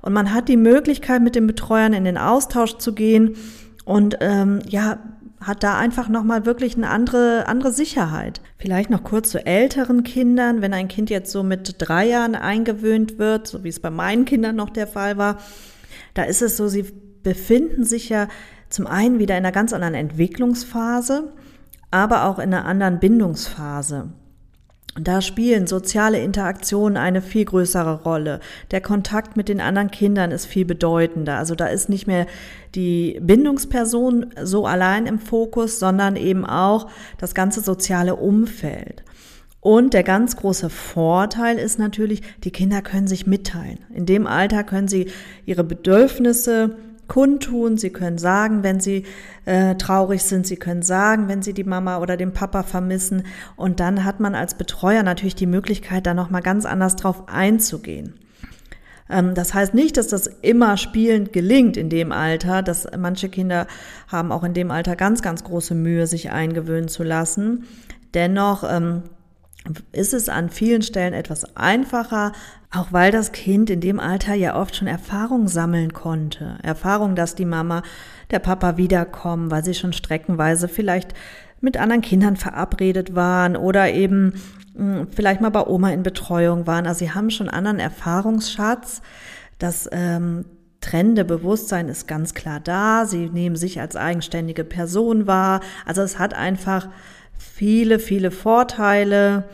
Und 0.00 0.14
man 0.14 0.32
hat 0.32 0.48
die 0.48 0.56
Möglichkeit, 0.56 1.20
mit 1.20 1.34
den 1.34 1.46
Betreuern 1.46 1.92
in 1.92 2.04
den 2.04 2.16
Austausch 2.16 2.78
zu 2.78 2.94
gehen 2.94 3.36
und 3.84 4.16
ähm, 4.20 4.60
ja, 4.66 4.98
hat 5.46 5.62
da 5.62 5.78
einfach 5.78 6.08
nochmal 6.08 6.44
wirklich 6.44 6.76
eine 6.76 6.90
andere, 6.90 7.46
andere 7.46 7.70
Sicherheit. 7.72 8.40
Vielleicht 8.58 8.90
noch 8.90 9.04
kurz 9.04 9.30
zu 9.30 9.46
älteren 9.46 10.02
Kindern. 10.02 10.60
Wenn 10.60 10.74
ein 10.74 10.88
Kind 10.88 11.08
jetzt 11.08 11.30
so 11.30 11.44
mit 11.44 11.76
drei 11.78 12.08
Jahren 12.08 12.34
eingewöhnt 12.34 13.18
wird, 13.18 13.46
so 13.46 13.62
wie 13.62 13.68
es 13.68 13.78
bei 13.78 13.90
meinen 13.90 14.24
Kindern 14.24 14.56
noch 14.56 14.70
der 14.70 14.88
Fall 14.88 15.18
war, 15.18 15.38
da 16.14 16.24
ist 16.24 16.42
es 16.42 16.56
so, 16.56 16.66
sie 16.66 16.84
befinden 17.22 17.84
sich 17.84 18.08
ja 18.08 18.28
zum 18.70 18.86
einen 18.88 19.20
wieder 19.20 19.36
in 19.36 19.44
einer 19.44 19.52
ganz 19.52 19.72
anderen 19.72 19.94
Entwicklungsphase, 19.94 21.32
aber 21.92 22.24
auch 22.24 22.38
in 22.38 22.52
einer 22.52 22.64
anderen 22.64 22.98
Bindungsphase. 22.98 24.08
Da 24.98 25.20
spielen 25.20 25.66
soziale 25.66 26.20
Interaktionen 26.20 26.96
eine 26.96 27.20
viel 27.20 27.44
größere 27.44 28.02
Rolle. 28.02 28.40
Der 28.70 28.80
Kontakt 28.80 29.36
mit 29.36 29.48
den 29.48 29.60
anderen 29.60 29.90
Kindern 29.90 30.30
ist 30.30 30.46
viel 30.46 30.64
bedeutender. 30.64 31.36
Also 31.36 31.54
da 31.54 31.66
ist 31.66 31.88
nicht 31.88 32.06
mehr 32.06 32.26
die 32.74 33.18
Bindungsperson 33.20 34.34
so 34.42 34.66
allein 34.66 35.06
im 35.06 35.18
Fokus, 35.18 35.78
sondern 35.78 36.16
eben 36.16 36.46
auch 36.46 36.88
das 37.18 37.34
ganze 37.34 37.60
soziale 37.60 38.16
Umfeld. 38.16 39.04
Und 39.60 39.94
der 39.94 40.04
ganz 40.04 40.36
große 40.36 40.70
Vorteil 40.70 41.58
ist 41.58 41.78
natürlich, 41.78 42.22
die 42.44 42.52
Kinder 42.52 42.82
können 42.82 43.08
sich 43.08 43.26
mitteilen. 43.26 43.80
In 43.92 44.06
dem 44.06 44.26
Alter 44.26 44.64
können 44.64 44.88
sie 44.88 45.10
ihre 45.44 45.64
Bedürfnisse 45.64 46.76
kundtun, 47.08 47.78
sie 47.78 47.90
können 47.90 48.18
sagen, 48.18 48.62
wenn 48.62 48.80
sie 48.80 49.04
äh, 49.44 49.74
traurig 49.76 50.22
sind, 50.22 50.46
sie 50.46 50.56
können 50.56 50.82
sagen, 50.82 51.28
wenn 51.28 51.42
sie 51.42 51.54
die 51.54 51.64
Mama 51.64 51.98
oder 51.98 52.16
den 52.16 52.32
Papa 52.32 52.62
vermissen 52.62 53.24
und 53.56 53.80
dann 53.80 54.04
hat 54.04 54.20
man 54.20 54.34
als 54.34 54.54
Betreuer 54.54 55.02
natürlich 55.02 55.34
die 55.34 55.46
Möglichkeit, 55.46 56.06
da 56.06 56.14
noch 56.14 56.30
mal 56.30 56.40
ganz 56.40 56.64
anders 56.66 56.96
drauf 56.96 57.28
einzugehen. 57.28 58.14
Ähm, 59.08 59.34
das 59.34 59.54
heißt 59.54 59.74
nicht, 59.74 59.96
dass 59.96 60.08
das 60.08 60.26
immer 60.26 60.76
spielend 60.76 61.32
gelingt 61.32 61.76
in 61.76 61.88
dem 61.88 62.12
Alter, 62.12 62.62
dass 62.62 62.86
manche 62.96 63.28
Kinder 63.28 63.66
haben 64.08 64.32
auch 64.32 64.44
in 64.44 64.54
dem 64.54 64.70
Alter 64.70 64.96
ganz, 64.96 65.22
ganz 65.22 65.44
große 65.44 65.74
Mühe, 65.74 66.06
sich 66.06 66.30
eingewöhnen 66.30 66.88
zu 66.88 67.02
lassen. 67.02 67.64
Dennoch 68.14 68.64
ähm, 68.68 69.02
ist 69.92 70.14
es 70.14 70.28
an 70.28 70.50
vielen 70.50 70.82
Stellen 70.82 71.14
etwas 71.14 71.56
einfacher, 71.56 72.32
auch 72.70 72.92
weil 72.92 73.10
das 73.10 73.32
Kind 73.32 73.70
in 73.70 73.80
dem 73.80 74.00
Alter 74.00 74.34
ja 74.34 74.60
oft 74.60 74.76
schon 74.76 74.88
Erfahrung 74.88 75.48
sammeln 75.48 75.92
konnte. 75.92 76.58
Erfahrung, 76.62 77.14
dass 77.14 77.34
die 77.34 77.44
Mama, 77.44 77.82
der 78.30 78.38
Papa 78.40 78.76
wiederkommen, 78.76 79.50
weil 79.50 79.64
sie 79.64 79.74
schon 79.74 79.92
streckenweise 79.92 80.68
vielleicht 80.68 81.14
mit 81.60 81.76
anderen 81.76 82.02
Kindern 82.02 82.36
verabredet 82.36 83.14
waren 83.14 83.56
oder 83.56 83.92
eben 83.92 84.34
hm, 84.76 85.08
vielleicht 85.14 85.40
mal 85.40 85.50
bei 85.50 85.66
Oma 85.66 85.90
in 85.90 86.02
Betreuung 86.02 86.66
waren. 86.66 86.86
Also 86.86 87.00
sie 87.00 87.12
haben 87.12 87.30
schon 87.30 87.48
anderen 87.48 87.78
Erfahrungsschatz. 87.78 89.00
Das 89.58 89.88
ähm, 89.92 90.44
trennende 90.80 91.24
Bewusstsein 91.24 91.88
ist 91.88 92.06
ganz 92.06 92.34
klar 92.34 92.60
da. 92.60 93.06
Sie 93.06 93.30
nehmen 93.30 93.56
sich 93.56 93.80
als 93.80 93.96
eigenständige 93.96 94.64
Person 94.64 95.26
wahr. 95.26 95.60
Also 95.86 96.02
es 96.02 96.18
hat 96.18 96.34
einfach 96.34 96.88
viele, 97.38 97.98
viele 97.98 98.30
Vorteile, 98.30 99.44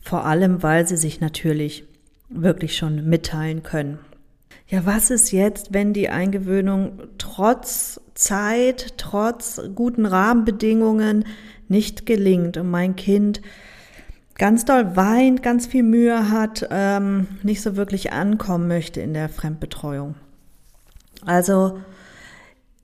vor 0.00 0.24
allem 0.26 0.62
weil 0.62 0.86
sie 0.86 0.96
sich 0.96 1.20
natürlich 1.20 1.84
wirklich 2.28 2.76
schon 2.76 3.08
mitteilen 3.08 3.62
können. 3.62 3.98
Ja, 4.66 4.86
was 4.86 5.10
ist 5.10 5.30
jetzt, 5.30 5.72
wenn 5.72 5.92
die 5.92 6.08
Eingewöhnung 6.08 7.02
trotz 7.18 8.00
Zeit, 8.14 8.94
trotz 8.96 9.60
guten 9.74 10.06
Rahmenbedingungen 10.06 11.24
nicht 11.68 12.06
gelingt 12.06 12.56
und 12.56 12.70
mein 12.70 12.96
Kind 12.96 13.42
ganz 14.36 14.64
doll 14.64 14.96
weint, 14.96 15.42
ganz 15.42 15.66
viel 15.66 15.82
Mühe 15.82 16.30
hat, 16.30 16.66
ähm, 16.70 17.28
nicht 17.42 17.62
so 17.62 17.76
wirklich 17.76 18.12
ankommen 18.12 18.68
möchte 18.68 19.00
in 19.00 19.14
der 19.14 19.28
Fremdbetreuung. 19.28 20.14
Also 21.24 21.78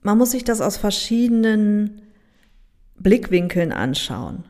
man 0.01 0.17
muss 0.17 0.31
sich 0.31 0.43
das 0.43 0.61
aus 0.61 0.77
verschiedenen 0.77 2.01
Blickwinkeln 3.03 3.71
anschauen. 3.71 4.43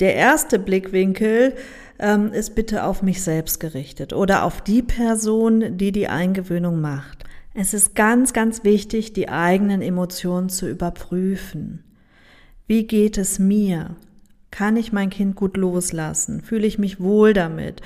Der 0.00 0.14
erste 0.14 0.58
Blickwinkel 0.58 1.54
ähm, 1.98 2.32
ist 2.32 2.54
bitte 2.54 2.84
auf 2.84 3.02
mich 3.02 3.22
selbst 3.22 3.60
gerichtet 3.60 4.12
oder 4.12 4.44
auf 4.44 4.60
die 4.60 4.82
Person, 4.82 5.78
die 5.78 5.92
die 5.92 6.08
Eingewöhnung 6.08 6.80
macht. 6.80 7.24
Es 7.54 7.72
ist 7.72 7.94
ganz, 7.94 8.32
ganz 8.32 8.64
wichtig, 8.64 9.12
die 9.12 9.28
eigenen 9.28 9.80
Emotionen 9.80 10.48
zu 10.48 10.68
überprüfen. 10.68 11.84
Wie 12.66 12.86
geht 12.86 13.16
es 13.16 13.38
mir? 13.38 13.94
Kann 14.50 14.76
ich 14.76 14.92
mein 14.92 15.10
Kind 15.10 15.36
gut 15.36 15.56
loslassen? 15.56 16.40
Fühle 16.40 16.66
ich 16.66 16.78
mich 16.78 17.00
wohl 17.00 17.32
damit? 17.32 17.80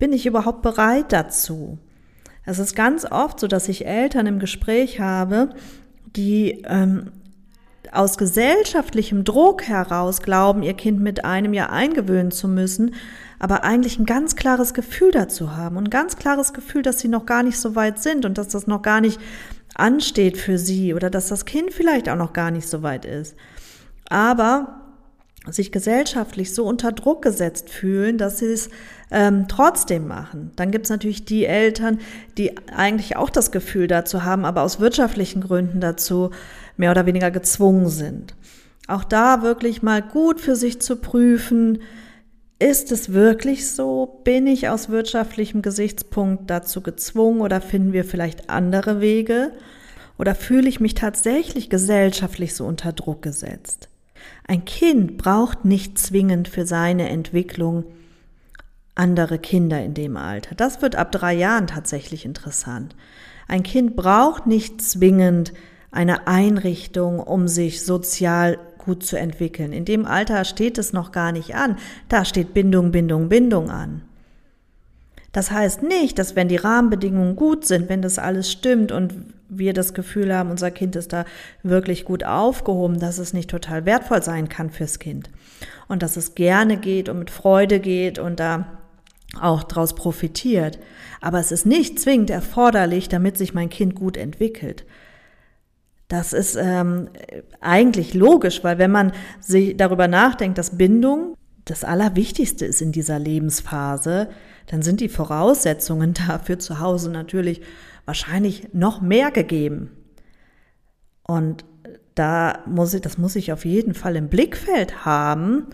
Bin 0.00 0.12
ich 0.12 0.26
überhaupt 0.26 0.62
bereit 0.62 1.12
dazu? 1.12 1.78
Es 2.44 2.58
ist 2.58 2.74
ganz 2.74 3.04
oft 3.04 3.38
so, 3.38 3.46
dass 3.46 3.68
ich 3.68 3.86
Eltern 3.86 4.26
im 4.26 4.38
Gespräch 4.40 4.98
habe, 4.98 5.50
die 6.16 6.62
ähm, 6.66 7.12
aus 7.92 8.18
gesellschaftlichem 8.18 9.24
Druck 9.24 9.64
heraus 9.64 10.22
glauben, 10.22 10.62
ihr 10.62 10.74
Kind 10.74 11.00
mit 11.00 11.24
einem 11.24 11.52
Jahr 11.52 11.70
eingewöhnen 11.70 12.30
zu 12.30 12.48
müssen, 12.48 12.94
aber 13.38 13.64
eigentlich 13.64 13.98
ein 13.98 14.06
ganz 14.06 14.36
klares 14.36 14.72
Gefühl 14.72 15.10
dazu 15.10 15.56
haben 15.56 15.76
und 15.76 15.88
ein 15.88 15.90
ganz 15.90 16.16
klares 16.16 16.52
Gefühl, 16.52 16.82
dass 16.82 17.00
sie 17.00 17.08
noch 17.08 17.26
gar 17.26 17.42
nicht 17.42 17.58
so 17.58 17.74
weit 17.74 18.02
sind 18.02 18.24
und 18.24 18.38
dass 18.38 18.48
das 18.48 18.66
noch 18.66 18.82
gar 18.82 19.00
nicht 19.00 19.20
ansteht 19.74 20.36
für 20.36 20.58
sie 20.58 20.94
oder 20.94 21.10
dass 21.10 21.28
das 21.28 21.44
Kind 21.44 21.72
vielleicht 21.72 22.08
auch 22.08 22.16
noch 22.16 22.32
gar 22.32 22.50
nicht 22.50 22.68
so 22.68 22.82
weit 22.82 23.04
ist. 23.04 23.36
Aber 24.08 24.82
sich 25.48 25.72
gesellschaftlich 25.72 26.54
so 26.54 26.64
unter 26.64 26.92
Druck 26.92 27.22
gesetzt 27.22 27.68
fühlen, 27.68 28.16
dass 28.16 28.38
sie 28.38 28.46
es 28.46 28.70
ähm, 29.10 29.46
trotzdem 29.48 30.06
machen. 30.06 30.52
Dann 30.54 30.70
gibt 30.70 30.86
es 30.86 30.90
natürlich 30.90 31.24
die 31.24 31.46
Eltern, 31.46 31.98
die 32.38 32.56
eigentlich 32.68 33.16
auch 33.16 33.28
das 33.28 33.50
Gefühl 33.50 33.88
dazu 33.88 34.22
haben, 34.22 34.44
aber 34.44 34.62
aus 34.62 34.78
wirtschaftlichen 34.78 35.42
Gründen 35.42 35.80
dazu 35.80 36.30
mehr 36.76 36.90
oder 36.90 37.06
weniger 37.06 37.30
gezwungen 37.30 37.88
sind. 37.88 38.34
Auch 38.88 39.04
da 39.04 39.42
wirklich 39.42 39.82
mal 39.82 40.02
gut 40.02 40.40
für 40.40 40.56
sich 40.56 40.80
zu 40.80 40.96
prüfen, 40.96 41.78
ist 42.58 42.92
es 42.92 43.12
wirklich 43.12 43.68
so? 43.68 44.20
Bin 44.22 44.46
ich 44.46 44.68
aus 44.68 44.88
wirtschaftlichem 44.88 45.62
Gesichtspunkt 45.62 46.48
dazu 46.48 46.80
gezwungen 46.80 47.40
oder 47.40 47.60
finden 47.60 47.92
wir 47.92 48.04
vielleicht 48.04 48.50
andere 48.50 49.00
Wege? 49.00 49.52
Oder 50.16 50.34
fühle 50.36 50.68
ich 50.68 50.78
mich 50.78 50.94
tatsächlich 50.94 51.70
gesellschaftlich 51.70 52.54
so 52.54 52.64
unter 52.64 52.92
Druck 52.92 53.22
gesetzt? 53.22 53.88
Ein 54.46 54.64
Kind 54.64 55.16
braucht 55.18 55.64
nicht 55.64 55.98
zwingend 55.98 56.46
für 56.46 56.66
seine 56.66 57.08
Entwicklung 57.08 57.84
andere 58.94 59.38
Kinder 59.38 59.82
in 59.82 59.94
dem 59.94 60.16
Alter. 60.16 60.54
Das 60.54 60.82
wird 60.82 60.96
ab 60.96 61.10
drei 61.12 61.34
Jahren 61.34 61.66
tatsächlich 61.66 62.24
interessant. 62.24 62.94
Ein 63.48 63.62
Kind 63.62 63.96
braucht 63.96 64.46
nicht 64.46 64.82
zwingend 64.82 65.52
eine 65.92 66.26
Einrichtung, 66.26 67.20
um 67.20 67.46
sich 67.46 67.84
sozial 67.84 68.58
gut 68.78 69.04
zu 69.04 69.16
entwickeln. 69.16 69.72
In 69.72 69.84
dem 69.84 70.06
Alter 70.06 70.44
steht 70.44 70.78
es 70.78 70.92
noch 70.92 71.12
gar 71.12 71.32
nicht 71.32 71.54
an. 71.54 71.76
Da 72.08 72.24
steht 72.24 72.54
Bindung, 72.54 72.90
Bindung, 72.90 73.28
Bindung 73.28 73.70
an. 73.70 74.02
Das 75.30 75.50
heißt 75.50 75.82
nicht, 75.82 76.18
dass 76.18 76.36
wenn 76.36 76.48
die 76.48 76.56
Rahmenbedingungen 76.56 77.36
gut 77.36 77.64
sind, 77.64 77.88
wenn 77.88 78.02
das 78.02 78.18
alles 78.18 78.50
stimmt 78.50 78.92
und 78.92 79.14
wir 79.48 79.72
das 79.72 79.94
Gefühl 79.94 80.34
haben, 80.34 80.50
unser 80.50 80.70
Kind 80.70 80.96
ist 80.96 81.12
da 81.12 81.24
wirklich 81.62 82.04
gut 82.04 82.24
aufgehoben, 82.24 82.98
dass 82.98 83.18
es 83.18 83.32
nicht 83.32 83.50
total 83.50 83.86
wertvoll 83.86 84.22
sein 84.22 84.48
kann 84.48 84.70
fürs 84.70 84.98
Kind. 84.98 85.30
Und 85.88 86.02
dass 86.02 86.16
es 86.16 86.34
gerne 86.34 86.76
geht 86.76 87.08
und 87.08 87.18
mit 87.18 87.30
Freude 87.30 87.80
geht 87.80 88.18
und 88.18 88.40
da 88.40 88.66
auch 89.40 89.62
daraus 89.62 89.94
profitiert. 89.94 90.78
Aber 91.20 91.38
es 91.38 91.52
ist 91.52 91.64
nicht 91.64 91.98
zwingend 91.98 92.30
erforderlich, 92.30 93.08
damit 93.08 93.38
sich 93.38 93.54
mein 93.54 93.70
Kind 93.70 93.94
gut 93.94 94.16
entwickelt. 94.16 94.84
Das 96.12 96.34
ist 96.34 96.56
ähm, 96.56 97.08
eigentlich 97.62 98.12
logisch, 98.12 98.62
weil 98.62 98.76
wenn 98.76 98.90
man 98.90 99.12
sich 99.40 99.78
darüber 99.78 100.08
nachdenkt, 100.08 100.58
dass 100.58 100.76
Bindung 100.76 101.38
das 101.64 101.84
Allerwichtigste 101.84 102.66
ist 102.66 102.82
in 102.82 102.92
dieser 102.92 103.18
Lebensphase, 103.18 104.28
dann 104.66 104.82
sind 104.82 105.00
die 105.00 105.08
Voraussetzungen 105.08 106.12
dafür 106.28 106.58
zu 106.58 106.80
Hause 106.80 107.10
natürlich 107.10 107.62
wahrscheinlich 108.04 108.74
noch 108.74 109.00
mehr 109.00 109.30
gegeben. 109.30 109.90
Und 111.22 111.64
da 112.14 112.58
muss 112.66 112.92
ich, 112.92 113.00
das 113.00 113.16
muss 113.16 113.34
ich 113.34 113.50
auf 113.50 113.64
jeden 113.64 113.94
Fall 113.94 114.14
im 114.16 114.28
Blickfeld 114.28 115.06
haben, 115.06 115.68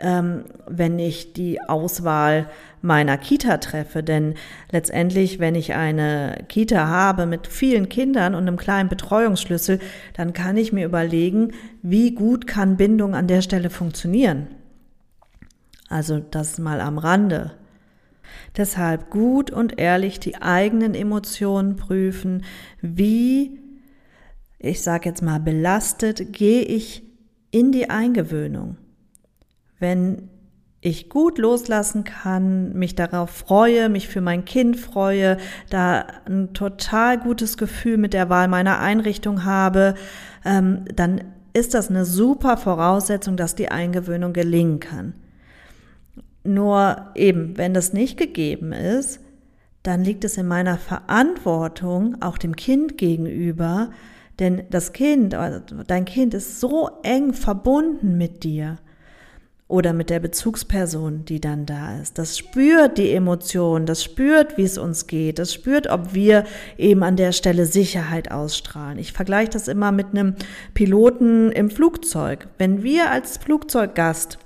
ähm, 0.00 0.46
wenn 0.66 0.98
ich 0.98 1.34
die 1.34 1.60
Auswahl 1.60 2.50
meiner 2.84 3.16
Kita 3.18 3.56
treffe. 3.58 4.02
Denn 4.02 4.34
letztendlich, 4.70 5.38
wenn 5.40 5.54
ich 5.54 5.74
eine 5.74 6.44
Kita 6.48 6.86
habe 6.86 7.26
mit 7.26 7.46
vielen 7.46 7.88
Kindern 7.88 8.34
und 8.34 8.42
einem 8.42 8.56
kleinen 8.56 8.88
Betreuungsschlüssel, 8.88 9.80
dann 10.12 10.32
kann 10.32 10.56
ich 10.56 10.72
mir 10.72 10.84
überlegen, 10.84 11.52
wie 11.82 12.14
gut 12.14 12.46
kann 12.46 12.76
Bindung 12.76 13.14
an 13.14 13.26
der 13.26 13.42
Stelle 13.42 13.70
funktionieren. 13.70 14.48
Also 15.88 16.18
das 16.18 16.58
mal 16.58 16.80
am 16.80 16.98
Rande. 16.98 17.52
Deshalb 18.56 19.10
gut 19.10 19.50
und 19.50 19.78
ehrlich 19.78 20.20
die 20.20 20.40
eigenen 20.40 20.94
Emotionen 20.94 21.76
prüfen, 21.76 22.44
wie, 22.80 23.60
ich 24.58 24.82
sage 24.82 25.08
jetzt 25.08 25.22
mal, 25.22 25.40
belastet 25.40 26.32
gehe 26.32 26.62
ich 26.62 27.02
in 27.50 27.72
die 27.72 27.90
Eingewöhnung. 27.90 28.76
Wenn 29.78 30.30
ich 30.84 31.08
gut 31.08 31.38
loslassen 31.38 32.04
kann, 32.04 32.74
mich 32.74 32.94
darauf 32.94 33.30
freue, 33.30 33.88
mich 33.88 34.06
für 34.06 34.20
mein 34.20 34.44
Kind 34.44 34.76
freue, 34.76 35.38
da 35.70 36.04
ein 36.26 36.52
total 36.52 37.18
gutes 37.18 37.56
Gefühl 37.56 37.96
mit 37.96 38.12
der 38.12 38.28
Wahl 38.28 38.48
meiner 38.48 38.80
Einrichtung 38.80 39.46
habe, 39.46 39.94
ähm, 40.44 40.84
dann 40.94 41.22
ist 41.54 41.72
das 41.72 41.88
eine 41.88 42.04
super 42.04 42.58
Voraussetzung, 42.58 43.38
dass 43.38 43.54
die 43.54 43.70
Eingewöhnung 43.70 44.34
gelingen 44.34 44.78
kann. 44.78 45.14
Nur 46.44 47.06
eben, 47.14 47.56
wenn 47.56 47.72
das 47.72 47.94
nicht 47.94 48.18
gegeben 48.18 48.72
ist, 48.72 49.20
dann 49.84 50.04
liegt 50.04 50.22
es 50.24 50.36
in 50.36 50.46
meiner 50.46 50.76
Verantwortung, 50.76 52.20
auch 52.20 52.36
dem 52.36 52.56
Kind 52.56 52.98
gegenüber, 52.98 53.88
denn 54.38 54.64
das 54.68 54.92
Kind, 54.92 55.34
dein 55.86 56.04
Kind 56.04 56.34
ist 56.34 56.60
so 56.60 56.90
eng 57.02 57.32
verbunden 57.32 58.18
mit 58.18 58.44
dir 58.44 58.76
oder 59.66 59.92
mit 59.92 60.10
der 60.10 60.20
Bezugsperson, 60.20 61.24
die 61.24 61.40
dann 61.40 61.64
da 61.64 61.98
ist. 61.98 62.18
Das 62.18 62.36
spürt 62.36 62.98
die 62.98 63.12
Emotion, 63.12 63.86
das 63.86 64.04
spürt, 64.04 64.58
wie 64.58 64.64
es 64.64 64.76
uns 64.76 65.06
geht, 65.06 65.38
das 65.38 65.54
spürt, 65.54 65.88
ob 65.88 66.12
wir 66.12 66.44
eben 66.76 67.02
an 67.02 67.16
der 67.16 67.32
Stelle 67.32 67.64
Sicherheit 67.64 68.30
ausstrahlen. 68.30 68.98
Ich 68.98 69.12
vergleiche 69.12 69.50
das 69.50 69.68
immer 69.68 69.90
mit 69.90 70.08
einem 70.10 70.34
Piloten 70.74 71.50
im 71.52 71.70
Flugzeug. 71.70 72.48
Wenn 72.58 72.82
wir 72.82 73.10
als 73.10 73.38
Flugzeuggast 73.38 74.38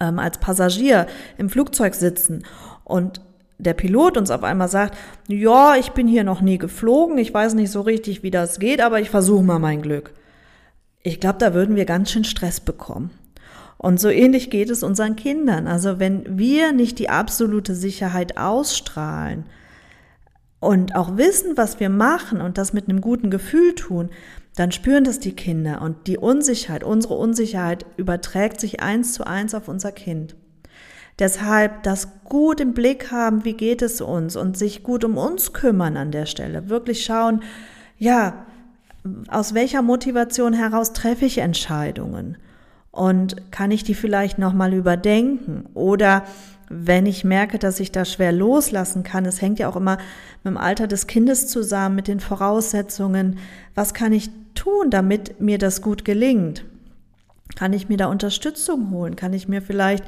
ähm, 0.00 0.18
als 0.18 0.38
Passagier 0.38 1.06
im 1.38 1.48
Flugzeug 1.48 1.94
sitzen 1.94 2.44
und 2.84 3.20
der 3.58 3.74
Pilot 3.74 4.16
uns 4.16 4.30
auf 4.30 4.42
einmal 4.42 4.68
sagt, 4.68 4.96
ja, 5.28 5.76
ich 5.76 5.90
bin 5.90 6.08
hier 6.08 6.24
noch 6.24 6.40
nie 6.40 6.56
geflogen, 6.56 7.18
ich 7.18 7.32
weiß 7.32 7.54
nicht 7.54 7.70
so 7.70 7.82
richtig, 7.82 8.22
wie 8.22 8.30
das 8.30 8.58
geht, 8.58 8.80
aber 8.80 9.00
ich 9.00 9.10
versuche 9.10 9.44
mal 9.44 9.58
mein 9.58 9.82
Glück. 9.82 10.14
Ich 11.02 11.20
glaube, 11.20 11.38
da 11.38 11.52
würden 11.52 11.76
wir 11.76 11.84
ganz 11.84 12.10
schön 12.10 12.24
Stress 12.24 12.60
bekommen. 12.60 13.10
Und 13.82 13.98
so 13.98 14.10
ähnlich 14.10 14.50
geht 14.50 14.68
es 14.68 14.82
unseren 14.82 15.16
Kindern. 15.16 15.66
Also 15.66 15.98
wenn 15.98 16.38
wir 16.38 16.72
nicht 16.72 16.98
die 16.98 17.08
absolute 17.08 17.74
Sicherheit 17.74 18.36
ausstrahlen 18.36 19.44
und 20.60 20.94
auch 20.94 21.16
wissen, 21.16 21.56
was 21.56 21.80
wir 21.80 21.88
machen 21.88 22.42
und 22.42 22.58
das 22.58 22.74
mit 22.74 22.90
einem 22.90 23.00
guten 23.00 23.30
Gefühl 23.30 23.74
tun, 23.74 24.10
dann 24.54 24.70
spüren 24.70 25.04
das 25.04 25.18
die 25.18 25.32
Kinder 25.32 25.80
und 25.80 26.08
die 26.08 26.18
Unsicherheit, 26.18 26.84
unsere 26.84 27.14
Unsicherheit 27.14 27.86
überträgt 27.96 28.60
sich 28.60 28.82
eins 28.82 29.14
zu 29.14 29.26
eins 29.26 29.54
auf 29.54 29.66
unser 29.66 29.92
Kind. 29.92 30.36
Deshalb 31.18 31.82
das 31.82 32.08
gut 32.24 32.60
im 32.60 32.74
Blick 32.74 33.10
haben, 33.10 33.46
wie 33.46 33.54
geht 33.54 33.80
es 33.80 34.02
uns 34.02 34.36
und 34.36 34.58
sich 34.58 34.82
gut 34.82 35.04
um 35.04 35.16
uns 35.16 35.54
kümmern 35.54 35.96
an 35.96 36.10
der 36.10 36.26
Stelle. 36.26 36.68
Wirklich 36.68 37.02
schauen, 37.02 37.42
ja, 37.96 38.44
aus 39.28 39.54
welcher 39.54 39.80
Motivation 39.80 40.52
heraus 40.52 40.92
treffe 40.92 41.24
ich 41.24 41.38
Entscheidungen 41.38 42.36
und 42.90 43.50
kann 43.52 43.70
ich 43.70 43.84
die 43.84 43.94
vielleicht 43.94 44.38
nochmal 44.38 44.74
überdenken 44.74 45.66
oder 45.74 46.24
wenn 46.72 47.04
ich 47.04 47.24
merke, 47.24 47.58
dass 47.58 47.80
ich 47.80 47.90
da 47.90 48.04
schwer 48.04 48.30
loslassen 48.30 49.02
kann, 49.02 49.26
es 49.26 49.42
hängt 49.42 49.58
ja 49.58 49.68
auch 49.68 49.76
immer 49.76 49.98
mit 50.44 50.52
dem 50.52 50.56
Alter 50.56 50.86
des 50.86 51.08
Kindes 51.08 51.48
zusammen, 51.48 51.96
mit 51.96 52.06
den 52.06 52.20
Voraussetzungen, 52.20 53.38
was 53.74 53.92
kann 53.92 54.12
ich 54.12 54.30
tun, 54.54 54.90
damit 54.90 55.40
mir 55.40 55.58
das 55.58 55.82
gut 55.82 56.04
gelingt? 56.04 56.64
Kann 57.56 57.72
ich 57.72 57.88
mir 57.88 57.96
da 57.96 58.06
Unterstützung 58.06 58.90
holen? 58.90 59.16
Kann 59.16 59.32
ich 59.32 59.48
mir 59.48 59.62
vielleicht 59.62 60.04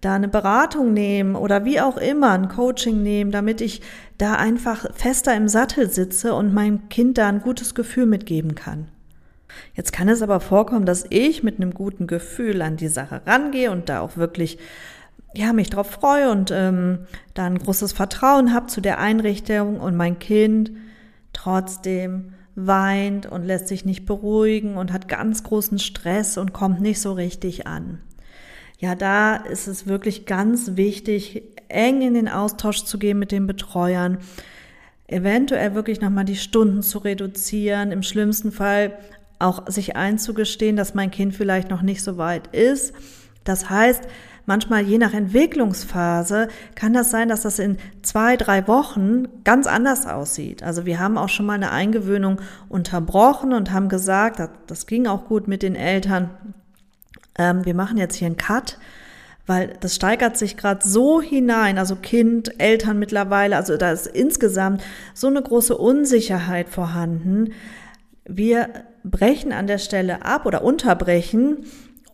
da 0.00 0.16
eine 0.16 0.28
Beratung 0.28 0.92
nehmen 0.92 1.36
oder 1.36 1.64
wie 1.64 1.80
auch 1.80 1.96
immer 1.96 2.32
ein 2.32 2.48
Coaching 2.48 3.02
nehmen, 3.02 3.30
damit 3.30 3.60
ich 3.60 3.80
da 4.18 4.34
einfach 4.34 4.86
fester 4.94 5.34
im 5.34 5.48
Sattel 5.48 5.88
sitze 5.88 6.34
und 6.34 6.52
mein 6.52 6.88
Kind 6.88 7.18
da 7.18 7.28
ein 7.28 7.40
gutes 7.40 7.74
Gefühl 7.74 8.06
mitgeben 8.06 8.56
kann. 8.56 8.88
Jetzt 9.74 9.92
kann 9.92 10.08
es 10.08 10.22
aber 10.22 10.40
vorkommen, 10.40 10.86
dass 10.86 11.06
ich 11.10 11.42
mit 11.42 11.56
einem 11.56 11.74
guten 11.74 12.06
Gefühl 12.06 12.62
an 12.62 12.76
die 12.76 12.88
Sache 12.88 13.22
rangehe 13.26 13.70
und 13.70 13.88
da 13.88 14.00
auch 14.00 14.16
wirklich 14.16 14.58
ja 15.34 15.52
mich 15.52 15.70
drauf 15.70 15.90
freue 15.90 16.30
und 16.30 16.50
ähm, 16.52 17.00
da 17.34 17.46
ein 17.46 17.58
großes 17.58 17.92
Vertrauen 17.92 18.54
habe 18.54 18.66
zu 18.66 18.80
der 18.80 18.98
Einrichtung 18.98 19.80
und 19.80 19.96
mein 19.96 20.18
Kind 20.18 20.72
trotzdem 21.32 22.34
weint 22.54 23.26
und 23.26 23.44
lässt 23.44 23.68
sich 23.68 23.84
nicht 23.84 24.06
beruhigen 24.06 24.76
und 24.76 24.92
hat 24.92 25.08
ganz 25.08 25.42
großen 25.42 25.78
Stress 25.78 26.38
und 26.38 26.52
kommt 26.52 26.80
nicht 26.80 27.00
so 27.00 27.12
richtig 27.12 27.66
an. 27.66 28.00
Ja, 28.78 28.94
da 28.94 29.36
ist 29.36 29.66
es 29.66 29.86
wirklich 29.86 30.26
ganz 30.26 30.76
wichtig, 30.76 31.42
eng 31.68 32.02
in 32.02 32.14
den 32.14 32.28
Austausch 32.28 32.84
zu 32.84 32.98
gehen 32.98 33.18
mit 33.18 33.32
den 33.32 33.46
Betreuern, 33.46 34.18
eventuell 35.06 35.74
wirklich 35.74 36.00
nochmal 36.00 36.24
die 36.24 36.36
Stunden 36.36 36.82
zu 36.82 36.98
reduzieren, 36.98 37.92
im 37.92 38.02
schlimmsten 38.02 38.52
Fall 38.52 38.98
auch 39.38 39.68
sich 39.68 39.96
einzugestehen, 39.96 40.76
dass 40.76 40.94
mein 40.94 41.10
Kind 41.10 41.34
vielleicht 41.34 41.70
noch 41.70 41.82
nicht 41.82 42.02
so 42.02 42.16
weit 42.16 42.48
ist. 42.48 42.94
Das 43.44 43.68
heißt, 43.68 44.02
manchmal 44.46 44.82
je 44.82 44.98
nach 44.98 45.12
Entwicklungsphase 45.12 46.48
kann 46.74 46.92
das 46.92 47.10
sein, 47.10 47.28
dass 47.28 47.42
das 47.42 47.58
in 47.58 47.78
zwei, 48.02 48.36
drei 48.36 48.66
Wochen 48.68 49.26
ganz 49.44 49.66
anders 49.66 50.06
aussieht. 50.06 50.62
Also 50.62 50.86
wir 50.86 50.98
haben 50.98 51.18
auch 51.18 51.28
schon 51.28 51.46
mal 51.46 51.54
eine 51.54 51.70
Eingewöhnung 51.70 52.40
unterbrochen 52.68 53.52
und 53.52 53.72
haben 53.72 53.88
gesagt, 53.88 54.40
das 54.66 54.86
ging 54.86 55.06
auch 55.06 55.26
gut 55.26 55.48
mit 55.48 55.62
den 55.62 55.74
Eltern, 55.74 56.30
ähm, 57.38 57.64
wir 57.64 57.74
machen 57.74 57.98
jetzt 57.98 58.16
hier 58.16 58.26
einen 58.26 58.36
Cut, 58.36 58.78
weil 59.46 59.74
das 59.80 59.94
steigert 59.94 60.38
sich 60.38 60.56
gerade 60.56 60.86
so 60.86 61.20
hinein, 61.20 61.78
also 61.78 61.96
Kind, 61.96 62.60
Eltern 62.60 62.98
mittlerweile, 62.98 63.56
also 63.56 63.76
da 63.76 63.92
ist 63.92 64.06
insgesamt 64.06 64.82
so 65.12 65.26
eine 65.26 65.42
große 65.42 65.76
Unsicherheit 65.76 66.68
vorhanden. 66.68 67.52
Wir 68.24 68.84
brechen 69.04 69.52
an 69.52 69.66
der 69.66 69.78
Stelle 69.78 70.24
ab 70.24 70.46
oder 70.46 70.64
unterbrechen 70.64 71.58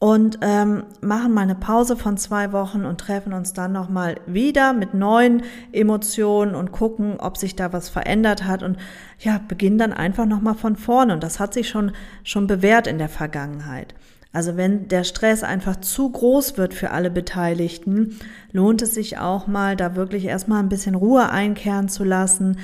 und 0.01 0.39
ähm, 0.41 0.85
machen 1.03 1.35
mal 1.35 1.43
eine 1.43 1.55
Pause 1.55 1.95
von 1.95 2.17
zwei 2.17 2.53
Wochen 2.53 2.87
und 2.87 2.99
treffen 2.99 3.35
uns 3.35 3.53
dann 3.53 3.73
nochmal 3.73 4.17
wieder 4.27 4.73
mit 4.73 4.95
neuen 4.95 5.43
Emotionen 5.73 6.55
und 6.55 6.73
gucken, 6.73 7.21
ob 7.21 7.37
sich 7.37 7.55
da 7.55 7.73
was 7.73 7.91
verändert 7.91 8.45
hat 8.45 8.63
und 8.63 8.79
ja, 9.19 9.41
beginnen 9.47 9.77
dann 9.77 9.93
einfach 9.93 10.25
nochmal 10.25 10.55
von 10.55 10.77
vorne 10.77 11.13
und 11.13 11.23
das 11.23 11.39
hat 11.39 11.53
sich 11.53 11.69
schon, 11.69 11.93
schon 12.25 12.47
bewährt 12.47 12.87
in 12.87 12.97
der 12.97 13.11
Vergangenheit. 13.11 13.95
Also 14.33 14.57
wenn 14.57 14.89
der 14.89 15.05
Stress 15.05 15.43
einfach 15.43 15.77
zu 15.77 16.09
groß 16.09 16.57
wird 16.57 16.73
für 16.73 16.93
alle 16.93 17.11
Beteiligten, 17.11 18.19
lohnt 18.53 18.81
es 18.81 18.95
sich 18.95 19.19
auch 19.19 19.49
mal, 19.49 19.77
da 19.77 19.97
wirklich 19.97 20.25
erstmal 20.25 20.63
ein 20.63 20.69
bisschen 20.69 20.95
Ruhe 20.95 21.31
einkehren 21.31 21.89
zu 21.89 22.05
lassen. 22.05 22.59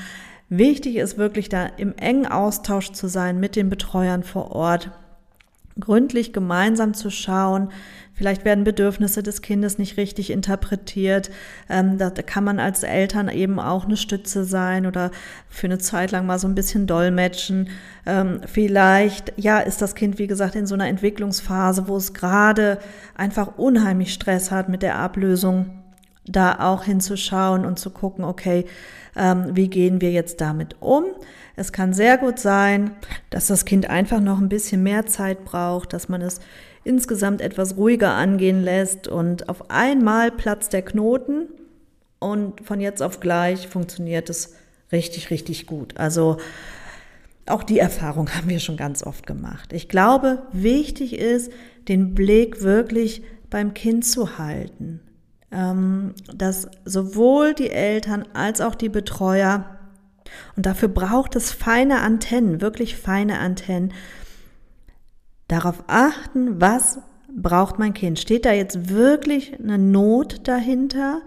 Wichtig 0.48 0.96
ist 0.96 1.18
wirklich 1.18 1.48
da 1.48 1.66
im 1.66 1.94
engen 1.96 2.26
Austausch 2.26 2.92
zu 2.92 3.08
sein 3.08 3.40
mit 3.40 3.56
den 3.56 3.68
Betreuern 3.68 4.22
vor 4.22 4.52
Ort, 4.52 4.90
gründlich 5.78 6.32
gemeinsam 6.32 6.94
zu 6.94 7.10
schauen, 7.10 7.70
Vielleicht 8.16 8.46
werden 8.46 8.64
Bedürfnisse 8.64 9.22
des 9.22 9.42
Kindes 9.42 9.76
nicht 9.76 9.98
richtig 9.98 10.30
interpretiert. 10.30 11.30
Ähm, 11.68 11.98
da 11.98 12.08
kann 12.08 12.44
man 12.44 12.58
als 12.58 12.82
Eltern 12.82 13.28
eben 13.28 13.60
auch 13.60 13.84
eine 13.84 13.98
Stütze 13.98 14.44
sein 14.44 14.86
oder 14.86 15.10
für 15.50 15.66
eine 15.66 15.76
Zeit 15.76 16.12
lang 16.12 16.24
mal 16.24 16.38
so 16.38 16.48
ein 16.48 16.54
bisschen 16.54 16.86
dolmetschen. 16.86 17.68
Ähm, 18.06 18.40
vielleicht, 18.46 19.34
ja, 19.36 19.58
ist 19.58 19.82
das 19.82 19.94
Kind, 19.94 20.18
wie 20.18 20.28
gesagt, 20.28 20.54
in 20.54 20.66
so 20.66 20.74
einer 20.74 20.88
Entwicklungsphase, 20.88 21.88
wo 21.88 21.96
es 21.98 22.14
gerade 22.14 22.78
einfach 23.14 23.58
unheimlich 23.58 24.14
Stress 24.14 24.50
hat 24.50 24.70
mit 24.70 24.80
der 24.80 24.96
Ablösung, 24.98 25.82
da 26.26 26.60
auch 26.60 26.84
hinzuschauen 26.84 27.64
und 27.64 27.78
zu 27.78 27.90
gucken, 27.90 28.24
okay, 28.24 28.64
ähm, 29.16 29.50
wie 29.54 29.68
gehen 29.68 30.00
wir 30.00 30.10
jetzt 30.10 30.40
damit 30.40 30.76
um? 30.80 31.04
Es 31.56 31.72
kann 31.72 31.94
sehr 31.94 32.18
gut 32.18 32.38
sein, 32.38 32.90
dass 33.30 33.46
das 33.46 33.64
Kind 33.64 33.88
einfach 33.88 34.20
noch 34.20 34.38
ein 34.38 34.48
bisschen 34.48 34.82
mehr 34.82 35.06
Zeit 35.06 35.44
braucht, 35.44 35.92
dass 35.92 36.08
man 36.08 36.20
es 36.20 36.40
insgesamt 36.84 37.40
etwas 37.40 37.76
ruhiger 37.76 38.12
angehen 38.12 38.62
lässt 38.62 39.08
und 39.08 39.48
auf 39.48 39.70
einmal 39.70 40.30
platzt 40.30 40.72
der 40.72 40.82
Knoten 40.82 41.48
und 42.18 42.60
von 42.64 42.80
jetzt 42.80 43.02
auf 43.02 43.20
gleich 43.20 43.68
funktioniert 43.68 44.30
es 44.30 44.54
richtig, 44.92 45.30
richtig 45.30 45.66
gut. 45.66 45.96
Also 45.96 46.36
auch 47.46 47.62
die 47.62 47.78
Erfahrung 47.78 48.28
haben 48.34 48.48
wir 48.48 48.60
schon 48.60 48.76
ganz 48.76 49.02
oft 49.02 49.26
gemacht. 49.26 49.72
Ich 49.72 49.88
glaube, 49.88 50.42
wichtig 50.52 51.18
ist, 51.18 51.50
den 51.88 52.14
Blick 52.14 52.62
wirklich 52.62 53.22
beim 53.50 53.74
Kind 53.74 54.04
zu 54.04 54.38
halten, 54.38 55.00
dass 55.50 56.68
sowohl 56.84 57.54
die 57.54 57.70
Eltern 57.70 58.24
als 58.34 58.60
auch 58.60 58.74
die 58.74 58.88
Betreuer 58.88 59.76
und 60.56 60.66
dafür 60.66 60.88
braucht 60.88 61.36
es 61.36 61.52
feine 61.52 62.00
Antennen, 62.00 62.60
wirklich 62.60 62.96
feine 62.96 63.38
Antennen, 63.38 63.92
darauf 65.48 65.84
achten, 65.86 66.60
was 66.60 66.98
braucht 67.32 67.78
mein 67.78 67.94
Kind. 67.94 68.18
Steht 68.18 68.44
da 68.44 68.52
jetzt 68.52 68.88
wirklich 68.88 69.58
eine 69.60 69.78
Not 69.78 70.48
dahinter? 70.48 71.22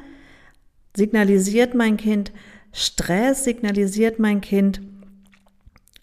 Signalisiert 0.95 1.75
mein 1.75 1.97
Kind 1.97 2.31
Stress? 2.73 3.45
Signalisiert 3.45 4.19
mein 4.19 4.41
Kind, 4.41 4.81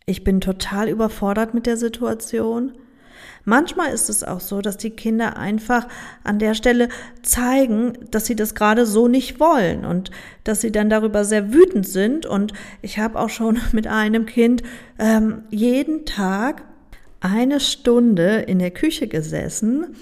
ich 0.07 0.22
bin 0.22 0.40
total 0.40 0.88
überfordert 0.88 1.52
mit 1.52 1.66
der 1.66 1.76
Situation? 1.76 2.72
Manchmal 3.49 3.93
ist 3.93 4.11
es 4.11 4.25
auch 4.25 4.41
so, 4.41 4.61
dass 4.61 4.77
die 4.77 4.91
Kinder 4.91 5.37
einfach 5.37 5.87
an 6.25 6.41
der 6.41 6.55
Stelle 6.55 6.89
zeigen, 7.23 7.93
dass 8.11 8.27
sie 8.27 8.35
das 8.35 8.57
gerade 8.57 8.85
so 8.87 9.07
nicht 9.07 9.39
wollen 9.39 9.85
und 9.85 10.11
dass 10.43 10.61
sie 10.61 10.73
dann 10.73 10.91
darüber 10.91 11.25
sehr 11.25 11.53
wütend 11.53 11.87
sind. 11.87 12.27
Und 12.27 12.53
ich 12.83 12.99
habe 12.99 13.21
auch 13.21 13.29
schon 13.29 13.61
mit 13.73 13.87
einem 13.87 14.27
Kind 14.27 14.65
ähm, 14.99 15.45
jeden 15.49 16.05
Tag 16.07 16.65
eine 17.21 17.61
Stunde 17.61 18.39
in 18.39 18.59
der 18.59 18.73
Küche 18.73 19.07
gesessen 19.07 19.95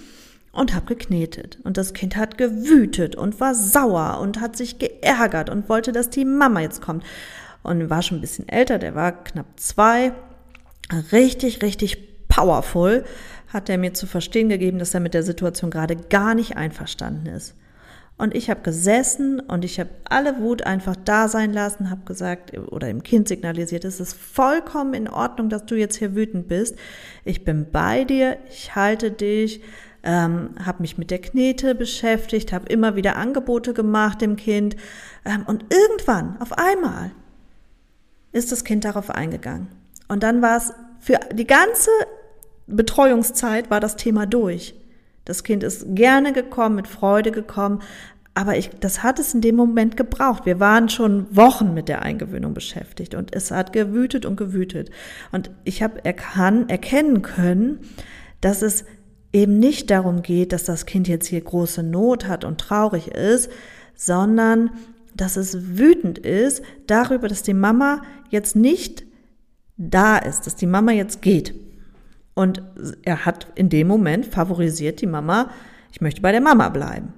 und 0.50 0.74
habe 0.74 0.86
geknetet. 0.86 1.58
Und 1.64 1.76
das 1.76 1.92
Kind 1.92 2.16
hat 2.16 2.38
gewütet 2.38 3.14
und 3.14 3.40
war 3.40 3.54
sauer 3.54 4.20
und 4.22 4.40
hat 4.40 4.56
sich 4.56 4.78
geärgert 4.78 5.50
und 5.50 5.68
wollte, 5.68 5.92
dass 5.92 6.08
die 6.08 6.24
Mama 6.24 6.60
jetzt 6.60 6.80
kommt. 6.80 7.04
Und 7.62 7.90
war 7.90 8.00
schon 8.00 8.18
ein 8.18 8.22
bisschen 8.22 8.48
älter, 8.48 8.78
der 8.78 8.94
war 8.94 9.12
knapp 9.12 9.46
zwei. 9.56 10.12
Richtig, 11.12 11.60
richtig 11.60 12.14
powerful 12.28 13.04
hat 13.54 13.68
er 13.68 13.78
mir 13.78 13.94
zu 13.94 14.06
verstehen 14.06 14.48
gegeben, 14.48 14.78
dass 14.78 14.92
er 14.92 15.00
mit 15.00 15.14
der 15.14 15.22
Situation 15.22 15.70
gerade 15.70 15.96
gar 15.96 16.34
nicht 16.34 16.56
einverstanden 16.56 17.26
ist. 17.26 17.54
Und 18.16 18.34
ich 18.34 18.48
habe 18.48 18.60
gesessen 18.60 19.40
und 19.40 19.64
ich 19.64 19.80
habe 19.80 19.90
alle 20.04 20.38
Wut 20.38 20.62
einfach 20.62 20.94
da 20.94 21.26
sein 21.26 21.52
lassen, 21.52 21.90
habe 21.90 22.04
gesagt 22.04 22.56
oder 22.56 22.86
dem 22.86 23.02
Kind 23.02 23.26
signalisiert, 23.26 23.84
es 23.84 23.98
ist 23.98 24.14
vollkommen 24.14 24.94
in 24.94 25.08
Ordnung, 25.08 25.48
dass 25.48 25.66
du 25.66 25.74
jetzt 25.74 25.96
hier 25.96 26.14
wütend 26.14 26.46
bist. 26.46 26.76
Ich 27.24 27.44
bin 27.44 27.70
bei 27.72 28.04
dir, 28.04 28.38
ich 28.48 28.76
halte 28.76 29.10
dich, 29.10 29.62
ähm, 30.04 30.50
habe 30.64 30.82
mich 30.82 30.96
mit 30.96 31.10
der 31.10 31.20
Knete 31.20 31.74
beschäftigt, 31.74 32.52
habe 32.52 32.68
immer 32.68 32.94
wieder 32.94 33.16
Angebote 33.16 33.74
gemacht 33.74 34.20
dem 34.20 34.36
Kind. 34.36 34.76
Ähm, 35.24 35.44
und 35.46 35.64
irgendwann, 35.74 36.36
auf 36.40 36.52
einmal, 36.52 37.10
ist 38.30 38.52
das 38.52 38.64
Kind 38.64 38.84
darauf 38.84 39.10
eingegangen. 39.10 39.68
Und 40.06 40.22
dann 40.22 40.40
war 40.40 40.58
es 40.58 40.72
für 41.00 41.18
die 41.32 41.46
ganze 41.46 41.90
Betreuungszeit 42.66 43.70
war 43.70 43.80
das 43.80 43.96
Thema 43.96 44.26
durch. 44.26 44.74
Das 45.24 45.44
Kind 45.44 45.62
ist 45.62 45.94
gerne 45.94 46.32
gekommen, 46.32 46.76
mit 46.76 46.88
Freude 46.88 47.30
gekommen, 47.30 47.80
aber 48.34 48.56
ich, 48.56 48.70
das 48.80 49.04
hat 49.04 49.20
es 49.20 49.32
in 49.32 49.40
dem 49.40 49.54
Moment 49.54 49.96
gebraucht. 49.96 50.44
Wir 50.44 50.58
waren 50.58 50.88
schon 50.88 51.34
Wochen 51.34 51.72
mit 51.72 51.88
der 51.88 52.02
Eingewöhnung 52.02 52.52
beschäftigt 52.52 53.14
und 53.14 53.34
es 53.34 53.52
hat 53.52 53.72
gewütet 53.72 54.26
und 54.26 54.36
gewütet. 54.36 54.90
Und 55.30 55.52
ich 55.62 55.82
habe 55.82 56.04
erkan 56.04 56.68
erkennen 56.68 57.22
können, 57.22 57.78
dass 58.40 58.62
es 58.62 58.84
eben 59.32 59.60
nicht 59.60 59.90
darum 59.90 60.22
geht, 60.22 60.52
dass 60.52 60.64
das 60.64 60.84
Kind 60.84 61.06
jetzt 61.06 61.28
hier 61.28 61.40
große 61.40 61.84
Not 61.84 62.26
hat 62.26 62.44
und 62.44 62.60
traurig 62.60 63.08
ist, 63.08 63.50
sondern 63.94 64.70
dass 65.16 65.36
es 65.36 65.78
wütend 65.78 66.18
ist 66.18 66.62
darüber, 66.88 67.28
dass 67.28 67.44
die 67.44 67.54
Mama 67.54 68.02
jetzt 68.30 68.56
nicht 68.56 69.04
da 69.76 70.18
ist, 70.18 70.46
dass 70.46 70.56
die 70.56 70.66
Mama 70.66 70.90
jetzt 70.90 71.22
geht. 71.22 71.54
Und 72.34 72.62
er 73.02 73.24
hat 73.24 73.46
in 73.54 73.68
dem 73.68 73.86
Moment 73.86 74.26
favorisiert 74.26 75.00
die 75.00 75.06
Mama, 75.06 75.50
ich 75.92 76.00
möchte 76.00 76.20
bei 76.20 76.32
der 76.32 76.40
Mama 76.40 76.68
bleiben. 76.68 77.14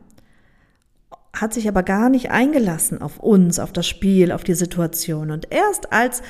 Hat 1.32 1.54
sich 1.54 1.68
aber 1.68 1.82
gar 1.82 2.10
nicht 2.10 2.30
eingelassen 2.30 3.00
auf 3.00 3.18
uns, 3.18 3.58
auf 3.58 3.72
das 3.72 3.86
Spiel, 3.86 4.32
auf 4.32 4.44
die 4.44 4.54
Situation. 4.54 5.30
Und 5.30 5.50
erst 5.50 5.92
als 5.92 6.22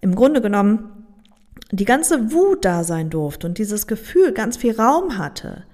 im 0.00 0.14
Grunde 0.14 0.40
genommen 0.40 1.00
die 1.70 1.84
ganze 1.84 2.32
Wut 2.32 2.64
da 2.64 2.84
sein 2.84 3.10
durfte 3.10 3.46
und 3.46 3.58
dieses 3.58 3.86
Gefühl 3.86 4.32
ganz 4.32 4.56
viel 4.56 4.72
Raum 4.72 5.18
hatte 5.18 5.64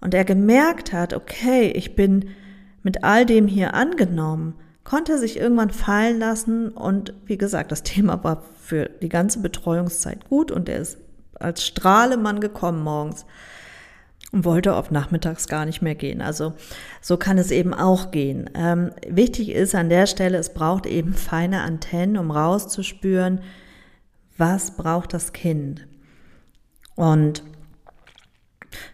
und 0.00 0.14
er 0.14 0.24
gemerkt 0.24 0.92
hat, 0.92 1.14
okay, 1.14 1.70
ich 1.70 1.94
bin 1.94 2.30
mit 2.82 3.04
all 3.04 3.24
dem 3.24 3.46
hier 3.46 3.74
angenommen, 3.74 4.54
konnte 4.84 5.12
er 5.12 5.18
sich 5.18 5.38
irgendwann 5.38 5.70
fallen 5.70 6.18
lassen 6.18 6.68
und 6.70 7.14
wie 7.24 7.38
gesagt, 7.38 7.72
das 7.72 7.82
Thema 7.82 8.22
war 8.24 8.42
für 8.60 8.90
die 9.00 9.08
ganze 9.08 9.40
Betreuungszeit 9.40 10.28
gut 10.28 10.50
und 10.50 10.68
er 10.68 10.78
ist 10.78 10.98
als 11.42 11.64
Strahlemann 11.64 12.40
gekommen 12.40 12.82
morgens 12.82 13.26
und 14.32 14.44
wollte 14.44 14.74
auf 14.74 14.90
nachmittags 14.90 15.46
gar 15.46 15.66
nicht 15.66 15.82
mehr 15.82 15.94
gehen. 15.94 16.22
Also 16.22 16.54
so 17.00 17.16
kann 17.16 17.38
es 17.38 17.50
eben 17.50 17.74
auch 17.74 18.10
gehen. 18.10 18.48
Ähm, 18.54 18.90
wichtig 19.06 19.50
ist 19.50 19.74
an 19.74 19.90
der 19.90 20.06
Stelle, 20.06 20.38
es 20.38 20.54
braucht 20.54 20.86
eben 20.86 21.12
feine 21.12 21.60
Antennen, 21.60 22.16
um 22.16 22.30
rauszuspüren, 22.30 23.40
was 24.38 24.72
braucht 24.72 25.12
das 25.12 25.32
Kind. 25.32 25.86
Und 26.94 27.42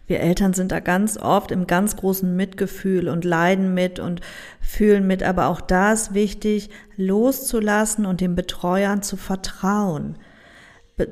wir 0.08 0.20
Eltern 0.20 0.54
sind 0.54 0.72
da 0.72 0.80
ganz 0.80 1.16
oft 1.16 1.52
im 1.52 1.68
ganz 1.68 1.96
großen 1.96 2.34
Mitgefühl 2.34 3.08
und 3.08 3.24
leiden 3.24 3.74
mit 3.74 4.00
und 4.00 4.20
fühlen 4.60 5.06
mit, 5.06 5.22
aber 5.22 5.46
auch 5.46 5.60
da 5.60 5.92
ist 5.92 6.14
wichtig, 6.14 6.70
loszulassen 6.96 8.06
und 8.06 8.20
den 8.20 8.34
Betreuern 8.34 9.02
zu 9.02 9.16
vertrauen. 9.16 10.18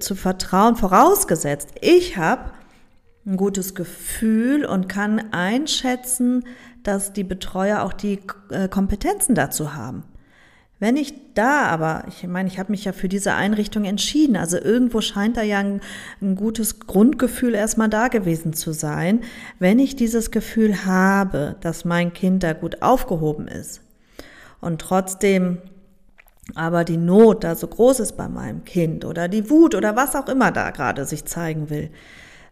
Zu 0.01 0.15
vertrauen, 0.17 0.77
vorausgesetzt, 0.77 1.69
ich 1.81 2.17
habe 2.17 2.51
ein 3.25 3.37
gutes 3.37 3.75
Gefühl 3.75 4.65
und 4.65 4.89
kann 4.89 5.33
einschätzen, 5.33 6.45
dass 6.83 7.13
die 7.13 7.25
Betreuer 7.25 7.83
auch 7.83 7.93
die 7.93 8.21
äh, 8.51 8.69
Kompetenzen 8.69 9.35
dazu 9.35 9.75
haben. 9.75 10.05
Wenn 10.79 10.97
ich 10.97 11.15
da 11.35 11.63
aber, 11.63 12.05
ich 12.09 12.27
meine, 12.27 12.49
ich 12.49 12.59
habe 12.59 12.71
mich 12.71 12.85
ja 12.85 12.93
für 12.93 13.09
diese 13.09 13.33
Einrichtung 13.33 13.85
entschieden, 13.85 14.37
also 14.37 14.59
irgendwo 14.59 15.01
scheint 15.01 15.39
da 15.39 15.43
ja 15.43 15.59
ein, 15.59 15.81
ein, 16.21 16.37
gutes 16.37 16.81
Grundgefühl 16.81 17.55
erstmal 17.55 17.89
da 17.89 18.09
gewesen 18.09 18.53
zu 18.53 18.73
sein, 18.73 19.23
wenn 19.59 19.79
ich 19.79 19.97
dieses 19.97 20.31
Gefühl 20.31 20.85
habe, 20.85 21.57
dass 21.63 21.87
mein 21.87 22.13
Kind 22.13 22.43
da 22.43 22.53
gut 22.53 22.83
aufgehoben 22.83 23.49
ist 23.49 23.81
und 24.61 24.81
trotzdem 24.81 25.59
aber 26.55 26.85
die 26.85 26.97
Not 26.97 27.45
da 27.45 27.55
so 27.55 27.67
groß 27.67 28.01
ist 28.01 28.17
bei 28.17 28.29
meinem 28.29 28.65
Kind 28.65 29.05
oder 29.05 29.29
die 29.29 29.51
Wut 29.51 29.75
oder 29.75 29.97
was 29.97 30.15
auch 30.15 30.29
immer 30.29 30.53
da 30.53 30.71
gerade 30.71 31.05
sich 31.05 31.25
zeigen 31.25 31.71
will, 31.71 31.91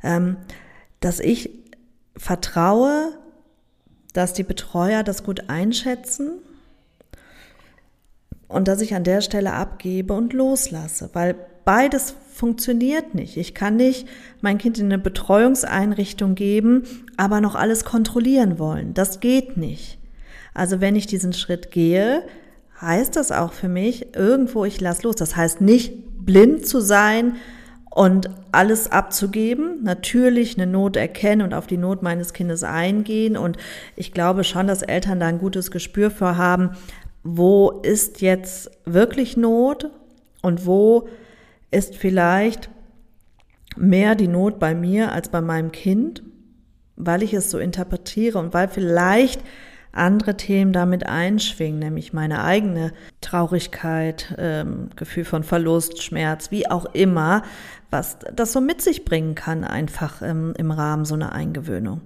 ähm, 0.02 0.36
dass 1.00 1.20
ich 1.20 1.50
vertraue, 2.16 3.12
dass 4.12 4.32
die 4.32 4.42
Betreuer 4.42 5.02
das 5.02 5.22
gut 5.22 5.48
einschätzen 5.48 6.32
und 8.48 8.68
dass 8.68 8.80
ich 8.80 8.94
an 8.94 9.04
der 9.04 9.20
Stelle 9.20 9.52
abgebe 9.52 10.14
und 10.14 10.32
loslasse, 10.32 11.10
weil 11.12 11.34
beides 11.64 12.14
funktioniert 12.32 13.14
nicht. 13.14 13.36
Ich 13.36 13.54
kann 13.54 13.76
nicht 13.76 14.06
mein 14.40 14.58
Kind 14.58 14.78
in 14.78 14.86
eine 14.86 14.98
Betreuungseinrichtung 14.98 16.34
geben, 16.34 16.84
aber 17.16 17.40
noch 17.40 17.54
alles 17.54 17.84
kontrollieren 17.84 18.58
wollen. 18.58 18.94
Das 18.94 19.20
geht 19.20 19.56
nicht. 19.56 19.98
Also 20.52 20.80
wenn 20.80 20.94
ich 20.94 21.06
diesen 21.06 21.32
Schritt 21.32 21.70
gehe, 21.70 22.22
heißt 22.84 23.16
das 23.16 23.32
auch 23.32 23.52
für 23.52 23.68
mich, 23.68 24.14
irgendwo 24.14 24.64
ich 24.64 24.80
lasse 24.80 25.02
los. 25.02 25.16
Das 25.16 25.36
heißt 25.36 25.60
nicht 25.60 26.24
blind 26.24 26.66
zu 26.66 26.80
sein 26.80 27.36
und 27.90 28.28
alles 28.50 28.90
abzugeben, 28.90 29.82
natürlich 29.84 30.58
eine 30.58 30.66
Not 30.66 30.96
erkennen 30.96 31.42
und 31.42 31.54
auf 31.54 31.66
die 31.66 31.76
Not 31.76 32.02
meines 32.02 32.32
Kindes 32.32 32.64
eingehen. 32.64 33.36
Und 33.36 33.56
ich 33.94 34.12
glaube 34.12 34.42
schon, 34.42 34.66
dass 34.66 34.82
Eltern 34.82 35.20
da 35.20 35.26
ein 35.26 35.38
gutes 35.38 35.70
Gespür 35.70 36.10
für 36.10 36.36
haben, 36.36 36.70
wo 37.22 37.70
ist 37.70 38.20
jetzt 38.20 38.70
wirklich 38.84 39.36
Not 39.36 39.90
und 40.42 40.66
wo 40.66 41.08
ist 41.70 41.96
vielleicht 41.96 42.68
mehr 43.76 44.14
die 44.14 44.28
Not 44.28 44.58
bei 44.58 44.74
mir 44.74 45.12
als 45.12 45.28
bei 45.28 45.40
meinem 45.40 45.72
Kind, 45.72 46.22
weil 46.96 47.22
ich 47.22 47.32
es 47.32 47.50
so 47.50 47.58
interpretiere 47.58 48.38
und 48.38 48.54
weil 48.54 48.68
vielleicht 48.68 49.40
andere 49.96 50.36
Themen 50.36 50.72
damit 50.72 51.06
einschwingen, 51.06 51.78
nämlich 51.78 52.12
meine 52.12 52.42
eigene 52.42 52.92
Traurigkeit, 53.20 54.34
ähm, 54.38 54.90
Gefühl 54.96 55.24
von 55.24 55.42
Verlust, 55.42 56.02
Schmerz, 56.02 56.50
wie 56.50 56.70
auch 56.70 56.86
immer, 56.94 57.42
was 57.90 58.18
das 58.34 58.52
so 58.52 58.60
mit 58.60 58.82
sich 58.82 59.04
bringen 59.04 59.34
kann, 59.34 59.64
einfach 59.64 60.22
ähm, 60.22 60.54
im 60.58 60.70
Rahmen 60.70 61.04
so 61.04 61.14
einer 61.14 61.32
Eingewöhnung. 61.32 62.00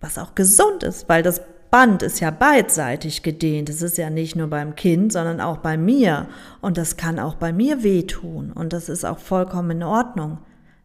Was 0.00 0.18
auch 0.18 0.34
gesund 0.34 0.82
ist, 0.82 1.08
weil 1.08 1.22
das 1.22 1.40
Band 1.70 2.02
ist 2.02 2.20
ja 2.20 2.30
beidseitig 2.30 3.22
gedehnt. 3.22 3.68
Es 3.68 3.82
ist 3.82 3.98
ja 3.98 4.08
nicht 4.08 4.36
nur 4.36 4.48
beim 4.48 4.76
Kind, 4.76 5.12
sondern 5.12 5.40
auch 5.40 5.56
bei 5.56 5.76
mir. 5.76 6.28
Und 6.60 6.78
das 6.78 6.96
kann 6.96 7.18
auch 7.18 7.34
bei 7.34 7.52
mir 7.52 7.82
wehtun. 7.82 8.52
Und 8.52 8.72
das 8.72 8.88
ist 8.88 9.04
auch 9.04 9.18
vollkommen 9.18 9.72
in 9.72 9.82
Ordnung 9.82 10.38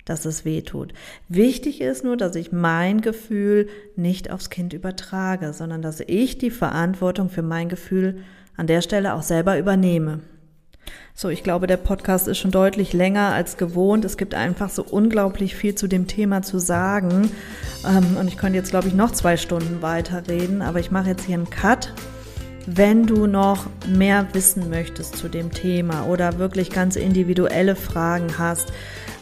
dass 0.05 0.25
es 0.25 0.45
weh 0.45 0.61
tut. 0.61 0.93
Wichtig 1.27 1.81
ist 1.81 2.03
nur, 2.03 2.17
dass 2.17 2.35
ich 2.35 2.51
mein 2.51 3.01
Gefühl 3.01 3.69
nicht 3.95 4.31
aufs 4.31 4.49
Kind 4.49 4.73
übertrage, 4.73 5.53
sondern 5.53 5.81
dass 5.81 5.99
ich 5.99 6.37
die 6.37 6.51
Verantwortung 6.51 7.29
für 7.29 7.43
mein 7.43 7.69
Gefühl 7.69 8.23
an 8.57 8.67
der 8.67 8.81
Stelle 8.81 9.13
auch 9.13 9.23
selber 9.23 9.57
übernehme. 9.57 10.21
So, 11.13 11.29
ich 11.29 11.43
glaube, 11.43 11.67
der 11.67 11.77
Podcast 11.77 12.27
ist 12.27 12.37
schon 12.37 12.51
deutlich 12.51 12.93
länger 12.93 13.33
als 13.33 13.57
gewohnt. 13.57 14.05
Es 14.05 14.17
gibt 14.17 14.33
einfach 14.33 14.69
so 14.69 14.83
unglaublich 14.83 15.55
viel 15.55 15.75
zu 15.75 15.87
dem 15.87 16.07
Thema 16.07 16.41
zu 16.41 16.59
sagen. 16.59 17.29
Ähm, 17.87 18.17
und 18.17 18.27
ich 18.27 18.37
könnte 18.37 18.57
jetzt, 18.57 18.69
glaube 18.69 18.87
ich, 18.87 18.93
noch 18.93 19.11
zwei 19.11 19.37
Stunden 19.37 19.81
weiterreden, 19.81 20.61
aber 20.61 20.79
ich 20.79 20.91
mache 20.91 21.09
jetzt 21.09 21.25
hier 21.25 21.35
einen 21.35 21.49
Cut. 21.49 21.93
Wenn 22.65 23.05
du 23.05 23.27
noch 23.27 23.67
mehr 23.87 24.27
wissen 24.33 24.69
möchtest 24.69 25.17
zu 25.17 25.27
dem 25.27 25.51
Thema 25.51 26.05
oder 26.05 26.37
wirklich 26.37 26.69
ganz 26.69 26.95
individuelle 26.95 27.75
Fragen 27.75 28.37
hast, 28.37 28.71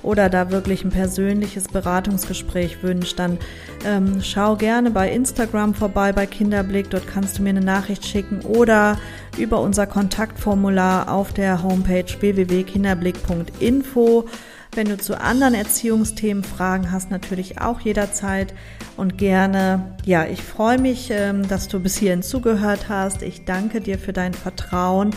oder 0.07 0.29
da 0.29 0.51
wirklich 0.51 0.85
ein 0.85 0.89
persönliches 0.89 1.67
Beratungsgespräch 1.67 2.81
wünscht, 2.81 3.19
dann 3.19 3.37
ähm, 3.85 4.21
schau 4.21 4.55
gerne 4.55 4.89
bei 4.89 5.11
Instagram 5.11 5.73
vorbei 5.73 6.13
bei 6.13 6.25
Kinderblick. 6.25 6.89
Dort 6.89 7.07
kannst 7.07 7.37
du 7.37 7.43
mir 7.43 7.49
eine 7.49 7.59
Nachricht 7.59 8.05
schicken 8.05 8.39
oder 8.41 8.97
über 9.37 9.59
unser 9.59 9.85
Kontaktformular 9.85 11.11
auf 11.11 11.33
der 11.33 11.61
Homepage 11.61 12.05
www.kinderblick.info. 12.19 14.25
Wenn 14.73 14.87
du 14.87 14.97
zu 14.97 15.19
anderen 15.19 15.55
Erziehungsthemen 15.55 16.43
Fragen 16.43 16.91
hast, 16.91 17.11
natürlich 17.11 17.59
auch 17.59 17.81
jederzeit 17.81 18.53
und 18.95 19.17
gerne. 19.17 19.97
Ja, 20.05 20.25
ich 20.25 20.41
freue 20.41 20.79
mich, 20.79 21.09
ähm, 21.11 21.45
dass 21.47 21.67
du 21.67 21.81
bis 21.81 21.97
hierhin 21.97 22.23
zugehört 22.23 22.87
hast. 22.87 23.23
Ich 23.23 23.43
danke 23.43 23.81
dir 23.81 23.99
für 23.99 24.13
dein 24.13 24.33
Vertrauen 24.33 25.13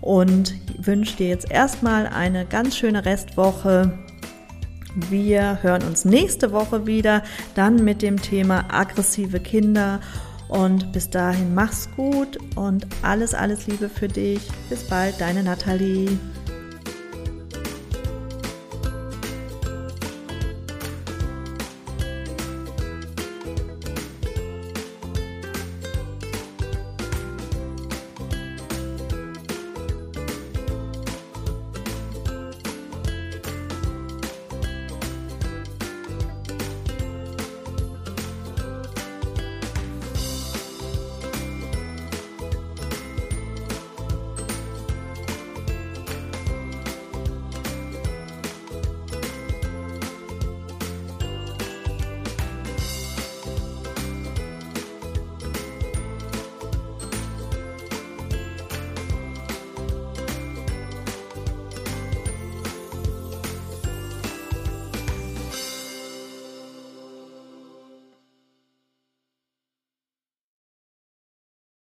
und 0.00 0.54
wünsche 0.76 1.16
dir 1.16 1.28
jetzt 1.28 1.50
erstmal 1.50 2.06
eine 2.06 2.44
ganz 2.44 2.76
schöne 2.76 3.06
Restwoche. 3.06 3.98
Wir 4.94 5.58
hören 5.62 5.82
uns 5.82 6.04
nächste 6.04 6.52
Woche 6.52 6.86
wieder, 6.86 7.22
dann 7.54 7.84
mit 7.84 8.02
dem 8.02 8.20
Thema 8.20 8.64
aggressive 8.70 9.40
Kinder. 9.40 10.00
Und 10.48 10.92
bis 10.92 11.10
dahin 11.10 11.54
mach's 11.54 11.88
gut 11.96 12.38
und 12.54 12.86
alles, 13.02 13.34
alles 13.34 13.66
Liebe 13.66 13.88
für 13.88 14.08
dich. 14.08 14.48
Bis 14.68 14.84
bald, 14.84 15.20
deine 15.20 15.42
Nathalie. 15.42 16.18